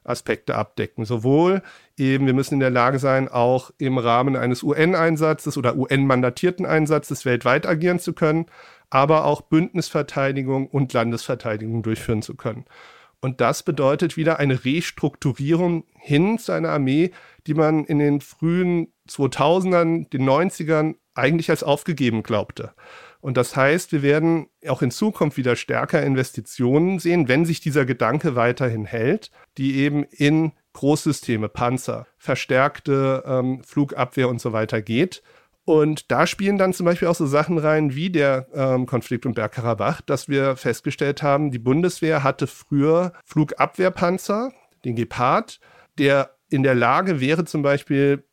Aspekte 0.04 0.54
abdecken. 0.54 1.06
Sowohl 1.06 1.62
eben, 1.96 2.26
wir 2.26 2.34
müssen 2.34 2.54
in 2.54 2.60
der 2.60 2.70
Lage 2.70 2.98
sein, 2.98 3.28
auch 3.28 3.70
im 3.78 3.96
Rahmen 3.96 4.36
eines 4.36 4.62
UN-Einsatzes 4.62 5.56
oder 5.56 5.76
UN-mandatierten 5.76 6.66
Einsatzes 6.66 7.24
weltweit 7.24 7.66
agieren 7.66 7.98
zu 7.98 8.12
können, 8.12 8.44
aber 8.94 9.24
auch 9.24 9.40
Bündnisverteidigung 9.40 10.68
und 10.68 10.92
Landesverteidigung 10.92 11.82
durchführen 11.82 12.22
zu 12.22 12.36
können. 12.36 12.64
Und 13.20 13.40
das 13.40 13.64
bedeutet 13.64 14.16
wieder 14.16 14.38
eine 14.38 14.64
Restrukturierung 14.64 15.84
hin 15.98 16.38
zu 16.38 16.52
einer 16.52 16.68
Armee, 16.68 17.10
die 17.48 17.54
man 17.54 17.84
in 17.86 17.98
den 17.98 18.20
frühen 18.20 18.92
2000ern, 19.08 20.08
den 20.10 20.22
90ern 20.22 20.94
eigentlich 21.14 21.50
als 21.50 21.64
aufgegeben 21.64 22.22
glaubte. 22.22 22.72
Und 23.20 23.36
das 23.36 23.56
heißt, 23.56 23.90
wir 23.90 24.02
werden 24.02 24.46
auch 24.68 24.80
in 24.80 24.92
Zukunft 24.92 25.38
wieder 25.38 25.56
stärker 25.56 26.00
Investitionen 26.04 27.00
sehen, 27.00 27.26
wenn 27.26 27.46
sich 27.46 27.60
dieser 27.60 27.86
Gedanke 27.86 28.36
weiterhin 28.36 28.84
hält, 28.84 29.32
die 29.58 29.78
eben 29.78 30.04
in 30.04 30.52
Großsysteme, 30.72 31.48
Panzer, 31.48 32.06
verstärkte 32.16 33.24
ähm, 33.26 33.64
Flugabwehr 33.64 34.28
und 34.28 34.40
so 34.40 34.52
weiter 34.52 34.82
geht. 34.82 35.22
Und 35.64 36.11
da 36.11 36.26
spielen 36.26 36.59
dann 36.59 36.75
zum 36.75 36.85
Beispiel 36.85 37.09
auch 37.09 37.14
so 37.14 37.26
Sachen 37.26 37.59
rein 37.59 37.94
wie 37.94 38.11
der 38.11 38.49
ähm, 38.54 38.87
Konflikt 38.87 39.25
um 39.25 39.33
Bergkarabach, 39.33 40.02
dass 40.02 40.28
wir 40.28 40.56
festgestellt 40.56 41.23
haben, 41.23 41.50
die 41.50 41.59
Bundeswehr 41.59 42.23
hatte 42.23 42.47
früher 42.47 43.14
Flugabwehrpanzer, 43.25 44.52
den 44.85 44.94
Gepard, 44.94 45.61
der 45.99 46.37
in 46.50 46.62
der 46.62 46.75
Lage 46.75 47.21
wäre, 47.21 47.47
zum 47.47 47.62
Beispiel 47.62 48.25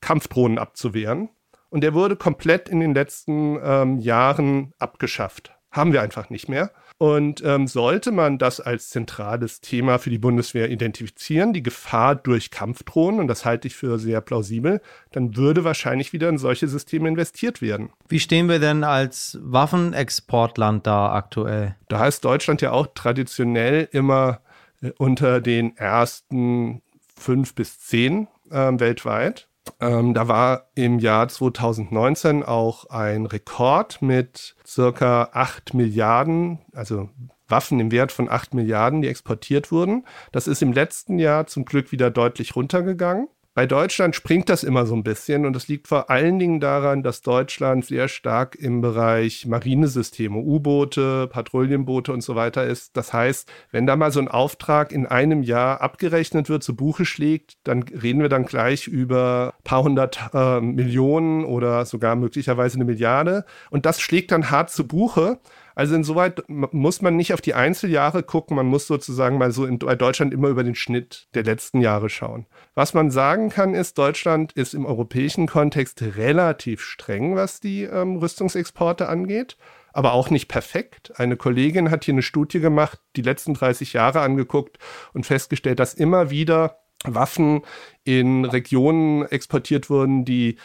Kampfdrohnen 0.00 0.58
abzuwehren. 0.58 1.28
Und 1.68 1.82
der 1.82 1.94
wurde 1.94 2.16
komplett 2.16 2.68
in 2.68 2.80
den 2.80 2.94
letzten 2.94 3.58
ähm, 3.62 3.98
Jahren 3.98 4.72
abgeschafft. 4.78 5.52
Haben 5.70 5.92
wir 5.92 6.02
einfach 6.02 6.28
nicht 6.28 6.48
mehr. 6.48 6.72
Und 7.00 7.42
ähm, 7.46 7.66
sollte 7.66 8.12
man 8.12 8.36
das 8.36 8.60
als 8.60 8.90
zentrales 8.90 9.62
Thema 9.62 9.98
für 9.98 10.10
die 10.10 10.18
Bundeswehr 10.18 10.70
identifizieren, 10.70 11.54
die 11.54 11.62
Gefahr 11.62 12.14
durch 12.14 12.50
Kampfdrohnen, 12.50 13.20
und 13.20 13.26
das 13.26 13.46
halte 13.46 13.68
ich 13.68 13.74
für 13.74 13.98
sehr 13.98 14.20
plausibel, 14.20 14.82
dann 15.10 15.34
würde 15.34 15.64
wahrscheinlich 15.64 16.12
wieder 16.12 16.28
in 16.28 16.36
solche 16.36 16.68
Systeme 16.68 17.08
investiert 17.08 17.62
werden. 17.62 17.88
Wie 18.10 18.20
stehen 18.20 18.50
wir 18.50 18.58
denn 18.58 18.84
als 18.84 19.38
Waffenexportland 19.40 20.86
da 20.86 21.14
aktuell? 21.14 21.74
Da 21.88 22.06
ist 22.06 22.22
Deutschland 22.22 22.60
ja 22.60 22.72
auch 22.72 22.88
traditionell 22.94 23.88
immer 23.92 24.42
äh, 24.82 24.90
unter 24.98 25.40
den 25.40 25.74
ersten 25.78 26.82
fünf 27.16 27.54
bis 27.54 27.80
zehn 27.80 28.28
äh, 28.50 28.72
weltweit. 28.78 29.48
Ähm, 29.80 30.14
da 30.14 30.28
war 30.28 30.70
im 30.74 30.98
Jahr 30.98 31.28
2019 31.28 32.42
auch 32.42 32.86
ein 32.86 33.26
Rekord 33.26 34.02
mit 34.02 34.56
circa 34.66 35.30
8 35.32 35.74
Milliarden, 35.74 36.58
also 36.72 37.08
Waffen 37.48 37.80
im 37.80 37.90
Wert 37.90 38.12
von 38.12 38.28
8 38.28 38.54
Milliarden, 38.54 39.02
die 39.02 39.08
exportiert 39.08 39.72
wurden. 39.72 40.04
Das 40.32 40.46
ist 40.46 40.62
im 40.62 40.72
letzten 40.72 41.18
Jahr 41.18 41.46
zum 41.46 41.64
Glück 41.64 41.92
wieder 41.92 42.10
deutlich 42.10 42.56
runtergegangen. 42.56 43.28
Bei 43.60 43.66
Deutschland 43.66 44.16
springt 44.16 44.48
das 44.48 44.64
immer 44.64 44.86
so 44.86 44.94
ein 44.94 45.02
bisschen 45.02 45.44
und 45.44 45.52
das 45.52 45.68
liegt 45.68 45.86
vor 45.86 46.08
allen 46.08 46.38
Dingen 46.38 46.60
daran, 46.60 47.02
dass 47.02 47.20
Deutschland 47.20 47.84
sehr 47.84 48.08
stark 48.08 48.54
im 48.54 48.80
Bereich 48.80 49.44
Marinesysteme, 49.44 50.38
U-Boote, 50.38 51.26
Patrouillenboote 51.26 52.10
und 52.10 52.22
so 52.22 52.36
weiter 52.36 52.64
ist. 52.64 52.96
Das 52.96 53.12
heißt, 53.12 53.52
wenn 53.70 53.86
da 53.86 53.96
mal 53.96 54.12
so 54.12 54.20
ein 54.20 54.28
Auftrag 54.28 54.92
in 54.92 55.04
einem 55.04 55.42
Jahr 55.42 55.82
abgerechnet 55.82 56.48
wird, 56.48 56.62
zu 56.62 56.74
Buche 56.74 57.04
schlägt, 57.04 57.58
dann 57.64 57.82
reden 57.82 58.22
wir 58.22 58.30
dann 58.30 58.46
gleich 58.46 58.86
über 58.86 59.52
ein 59.58 59.62
paar 59.62 59.82
hundert 59.82 60.30
äh, 60.32 60.62
Millionen 60.62 61.44
oder 61.44 61.84
sogar 61.84 62.16
möglicherweise 62.16 62.76
eine 62.76 62.86
Milliarde. 62.86 63.44
Und 63.68 63.84
das 63.84 64.00
schlägt 64.00 64.32
dann 64.32 64.50
hart 64.50 64.70
zu 64.70 64.88
Buche. 64.88 65.38
Also 65.80 65.94
insoweit 65.94 66.42
muss 66.46 67.00
man 67.00 67.16
nicht 67.16 67.32
auf 67.32 67.40
die 67.40 67.54
Einzeljahre 67.54 68.22
gucken, 68.22 68.54
man 68.54 68.66
muss 68.66 68.86
sozusagen 68.86 69.38
mal 69.38 69.50
so 69.50 69.64
in 69.64 69.78
Deutschland 69.78 70.34
immer 70.34 70.48
über 70.48 70.62
den 70.62 70.74
Schnitt 70.74 71.26
der 71.32 71.42
letzten 71.42 71.80
Jahre 71.80 72.10
schauen. 72.10 72.44
Was 72.74 72.92
man 72.92 73.10
sagen 73.10 73.48
kann, 73.48 73.72
ist, 73.72 73.96
Deutschland 73.96 74.52
ist 74.52 74.74
im 74.74 74.84
europäischen 74.84 75.46
Kontext 75.46 76.02
relativ 76.02 76.82
streng, 76.82 77.34
was 77.34 77.60
die 77.60 77.84
ähm, 77.84 78.16
Rüstungsexporte 78.16 79.08
angeht 79.08 79.56
aber 79.92 80.12
auch 80.12 80.30
nicht 80.30 80.46
perfekt. 80.46 81.12
Eine 81.16 81.36
Kollegin 81.36 81.90
hat 81.90 82.04
hier 82.04 82.14
eine 82.14 82.22
Studie 82.22 82.60
gemacht, 82.60 83.00
die 83.16 83.22
letzten 83.22 83.54
30 83.54 83.92
Jahre 83.92 84.20
angeguckt 84.20 84.78
und 85.14 85.26
festgestellt, 85.26 85.80
dass 85.80 85.94
immer 85.94 86.30
wieder 86.30 86.78
Waffen 87.04 87.62
in 88.04 88.44
Regionen 88.44 89.26
exportiert 89.26 89.90
wurden, 89.90 90.24
die 90.24 90.58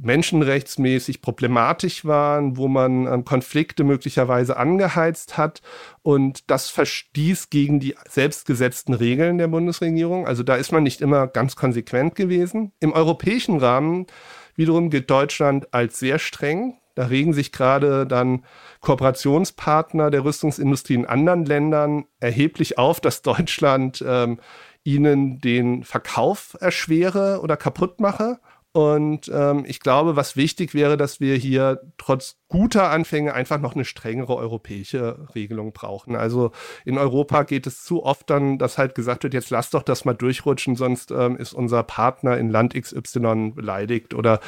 menschenrechtsmäßig 0.00 1.22
problematisch 1.22 2.04
waren, 2.04 2.56
wo 2.56 2.68
man 2.68 3.06
ähm, 3.06 3.24
Konflikte 3.24 3.84
möglicherweise 3.84 4.56
angeheizt 4.56 5.36
hat. 5.36 5.60
Und 6.02 6.50
das 6.50 6.70
verstieß 6.70 7.50
gegen 7.50 7.80
die 7.80 7.94
selbstgesetzten 8.08 8.94
Regeln 8.94 9.38
der 9.38 9.48
Bundesregierung. 9.48 10.26
Also 10.26 10.42
da 10.42 10.56
ist 10.56 10.72
man 10.72 10.82
nicht 10.82 11.00
immer 11.00 11.26
ganz 11.26 11.56
konsequent 11.56 12.14
gewesen. 12.14 12.72
Im 12.80 12.92
europäischen 12.92 13.58
Rahmen 13.58 14.06
wiederum 14.54 14.90
gilt 14.90 15.10
Deutschland 15.10 15.72
als 15.72 15.98
sehr 15.98 16.18
streng. 16.18 16.78
Da 16.94 17.06
regen 17.06 17.32
sich 17.32 17.52
gerade 17.52 18.06
dann 18.06 18.44
Kooperationspartner 18.80 20.10
der 20.10 20.24
Rüstungsindustrie 20.24 20.94
in 20.94 21.06
anderen 21.06 21.44
Ländern 21.44 22.06
erheblich 22.18 22.76
auf, 22.76 23.00
dass 23.00 23.22
Deutschland 23.22 24.04
ähm, 24.06 24.40
ihnen 24.82 25.40
den 25.40 25.84
Verkauf 25.84 26.56
erschwere 26.60 27.40
oder 27.42 27.56
kaputt 27.56 28.00
mache. 28.00 28.40
Und 28.72 29.30
ähm, 29.32 29.64
ich 29.66 29.80
glaube, 29.80 30.16
was 30.16 30.36
wichtig 30.36 30.74
wäre, 30.74 30.96
dass 30.96 31.20
wir 31.20 31.36
hier 31.36 31.80
trotz 31.96 32.36
guter 32.48 32.90
Anfänge 32.90 33.34
einfach 33.34 33.60
noch 33.60 33.74
eine 33.74 33.84
strengere 33.84 34.34
europäische 34.36 35.28
Regelung 35.34 35.72
brauchen. 35.72 36.16
Also 36.16 36.52
in 36.84 36.96
Europa 36.96 37.42
geht 37.42 37.66
es 37.66 37.84
zu 37.84 38.04
oft 38.04 38.30
dann, 38.30 38.58
dass 38.58 38.78
halt 38.78 38.94
gesagt 38.94 39.22
wird, 39.22 39.34
jetzt 39.34 39.50
lass 39.50 39.70
doch 39.70 39.82
das 39.82 40.06
mal 40.06 40.14
durchrutschen, 40.14 40.74
sonst 40.74 41.10
ähm, 41.10 41.36
ist 41.36 41.52
unser 41.52 41.82
Partner 41.82 42.38
in 42.38 42.48
Land 42.48 42.74
XY 42.74 43.52
beleidigt. 43.54 44.14
Oder 44.14 44.40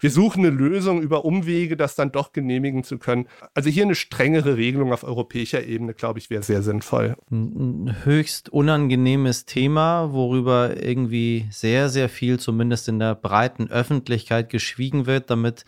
wir 0.00 0.10
suchen 0.10 0.46
eine 0.46 0.54
Lösung 0.54 1.02
über 1.02 1.24
Umwege, 1.24 1.76
das 1.76 1.96
dann 1.96 2.12
doch 2.12 2.32
genehmigen 2.32 2.84
zu 2.84 2.98
können. 2.98 3.26
Also 3.54 3.70
hier 3.70 3.82
eine 3.82 3.96
strengere 3.96 4.56
Regelung 4.56 4.92
auf 4.92 5.02
europäischer 5.02 5.64
Ebene, 5.64 5.94
glaube 5.94 6.20
ich, 6.20 6.30
wäre 6.30 6.44
sehr 6.44 6.62
sinnvoll. 6.62 7.16
Ein 7.30 7.96
höchst 8.04 8.50
unangenehmes 8.50 9.46
Thema, 9.46 10.12
worüber 10.12 10.80
irgendwie 10.80 11.46
sehr, 11.50 11.88
sehr 11.88 12.08
viel, 12.08 12.38
zumindest 12.38 12.88
in 12.88 13.00
der 13.00 13.16
breiten 13.16 13.68
Öffentlichkeit, 13.68 14.48
geschwiegen 14.48 15.06
wird, 15.06 15.30
damit 15.30 15.64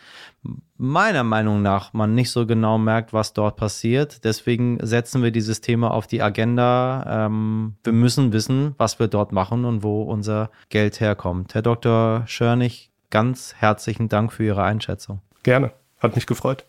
meiner 0.76 1.24
Meinung 1.24 1.62
nach 1.62 1.92
man 1.92 2.14
nicht 2.14 2.30
so 2.30 2.46
genau 2.46 2.78
merkt, 2.78 3.12
was 3.12 3.32
dort 3.32 3.56
passiert. 3.56 4.24
Deswegen 4.24 4.78
setzen 4.80 5.22
wir 5.22 5.30
dieses 5.30 5.60
Thema 5.60 5.90
auf 5.92 6.06
die 6.06 6.22
Agenda. 6.22 7.26
Ähm, 7.26 7.74
wir 7.84 7.92
müssen 7.92 8.32
wissen, 8.32 8.74
was 8.78 8.98
wir 8.98 9.08
dort 9.08 9.32
machen 9.32 9.64
und 9.64 9.82
wo 9.82 10.02
unser 10.02 10.50
Geld 10.68 11.00
herkommt. 11.00 11.54
Herr 11.54 11.62
Dr. 11.62 12.24
Schörnig, 12.26 12.90
ganz 13.10 13.54
herzlichen 13.56 14.08
Dank 14.08 14.32
für 14.32 14.44
Ihre 14.44 14.62
Einschätzung. 14.62 15.20
Gerne, 15.42 15.72
hat 15.98 16.14
mich 16.14 16.26
gefreut. 16.26 16.64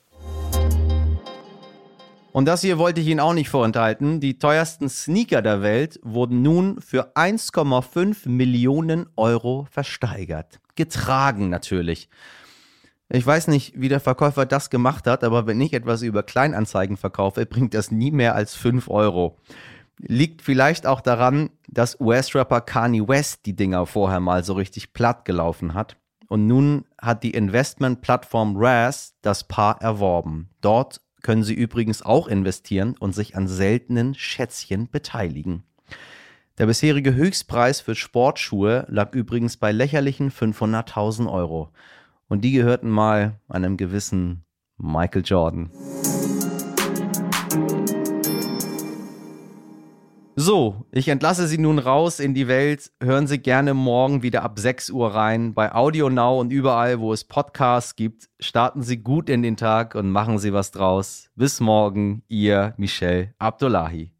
Und 2.33 2.45
das 2.45 2.61
hier 2.61 2.77
wollte 2.77 3.01
ich 3.01 3.07
Ihnen 3.07 3.19
auch 3.19 3.33
nicht 3.33 3.49
vorenthalten. 3.49 4.21
Die 4.21 4.39
teuersten 4.39 4.87
Sneaker 4.87 5.41
der 5.41 5.61
Welt 5.61 5.99
wurden 6.01 6.41
nun 6.41 6.79
für 6.79 7.13
1,5 7.15 8.29
Millionen 8.29 9.07
Euro 9.17 9.67
versteigert. 9.69 10.59
Getragen 10.75 11.49
natürlich. 11.49 12.09
Ich 13.13 13.25
weiß 13.25 13.49
nicht, 13.49 13.73
wie 13.75 13.89
der 13.89 13.99
Verkäufer 13.99 14.45
das 14.45 14.69
gemacht 14.69 15.05
hat, 15.05 15.25
aber 15.25 15.45
wenn 15.45 15.59
ich 15.59 15.73
etwas 15.73 16.01
über 16.01 16.23
Kleinanzeigen 16.23 16.95
verkaufe, 16.95 17.45
bringt 17.45 17.73
das 17.73 17.91
nie 17.91 18.11
mehr 18.11 18.35
als 18.35 18.55
5 18.55 18.89
Euro. 18.89 19.37
Liegt 19.97 20.41
vielleicht 20.41 20.87
auch 20.87 21.01
daran, 21.01 21.49
dass 21.67 21.99
US-Rapper 21.99 22.61
Kanye 22.61 23.07
West 23.07 23.45
die 23.45 23.55
Dinger 23.55 23.85
vorher 23.85 24.21
mal 24.21 24.43
so 24.43 24.53
richtig 24.53 24.93
platt 24.93 25.25
gelaufen 25.25 25.73
hat. 25.73 25.97
Und 26.27 26.47
nun 26.47 26.85
hat 26.99 27.23
die 27.23 27.31
Investmentplattform 27.31 28.55
Raz 28.55 29.15
das 29.21 29.43
Paar 29.43 29.81
erworben. 29.81 30.49
Dort 30.61 31.01
können 31.21 31.43
Sie 31.43 31.53
übrigens 31.53 32.01
auch 32.01 32.27
investieren 32.27 32.95
und 32.97 33.13
sich 33.13 33.35
an 33.35 33.47
seltenen 33.47 34.15
Schätzchen 34.15 34.89
beteiligen. 34.89 35.63
Der 36.57 36.65
bisherige 36.65 37.13
Höchstpreis 37.13 37.81
für 37.81 37.95
Sportschuhe 37.95 38.85
lag 38.87 39.13
übrigens 39.13 39.57
bei 39.57 39.73
lächerlichen 39.73 40.31
500.000 40.31 41.29
Euro. 41.29 41.69
Und 42.31 42.45
die 42.45 42.53
gehörten 42.53 42.89
mal 42.89 43.41
einem 43.49 43.75
gewissen 43.75 44.45
Michael 44.77 45.21
Jordan. 45.25 45.69
So, 50.37 50.85
ich 50.91 51.09
entlasse 51.09 51.45
Sie 51.47 51.57
nun 51.57 51.77
raus 51.77 52.21
in 52.21 52.33
die 52.33 52.47
Welt. 52.47 52.89
Hören 53.03 53.27
Sie 53.27 53.37
gerne 53.37 53.73
morgen 53.73 54.23
wieder 54.23 54.43
ab 54.43 54.59
6 54.59 54.91
Uhr 54.91 55.13
rein 55.13 55.53
bei 55.53 55.75
Audio 55.75 56.09
Now 56.09 56.39
und 56.39 56.53
überall, 56.53 57.01
wo 57.01 57.11
es 57.11 57.25
Podcasts 57.25 57.97
gibt. 57.97 58.29
Starten 58.39 58.81
Sie 58.81 59.03
gut 59.03 59.29
in 59.29 59.43
den 59.43 59.57
Tag 59.57 59.93
und 59.93 60.09
machen 60.09 60.39
Sie 60.39 60.53
was 60.53 60.71
draus. 60.71 61.29
Bis 61.35 61.59
morgen, 61.59 62.23
Ihr 62.29 62.73
Michel 62.77 63.33
Abdullahi. 63.39 64.13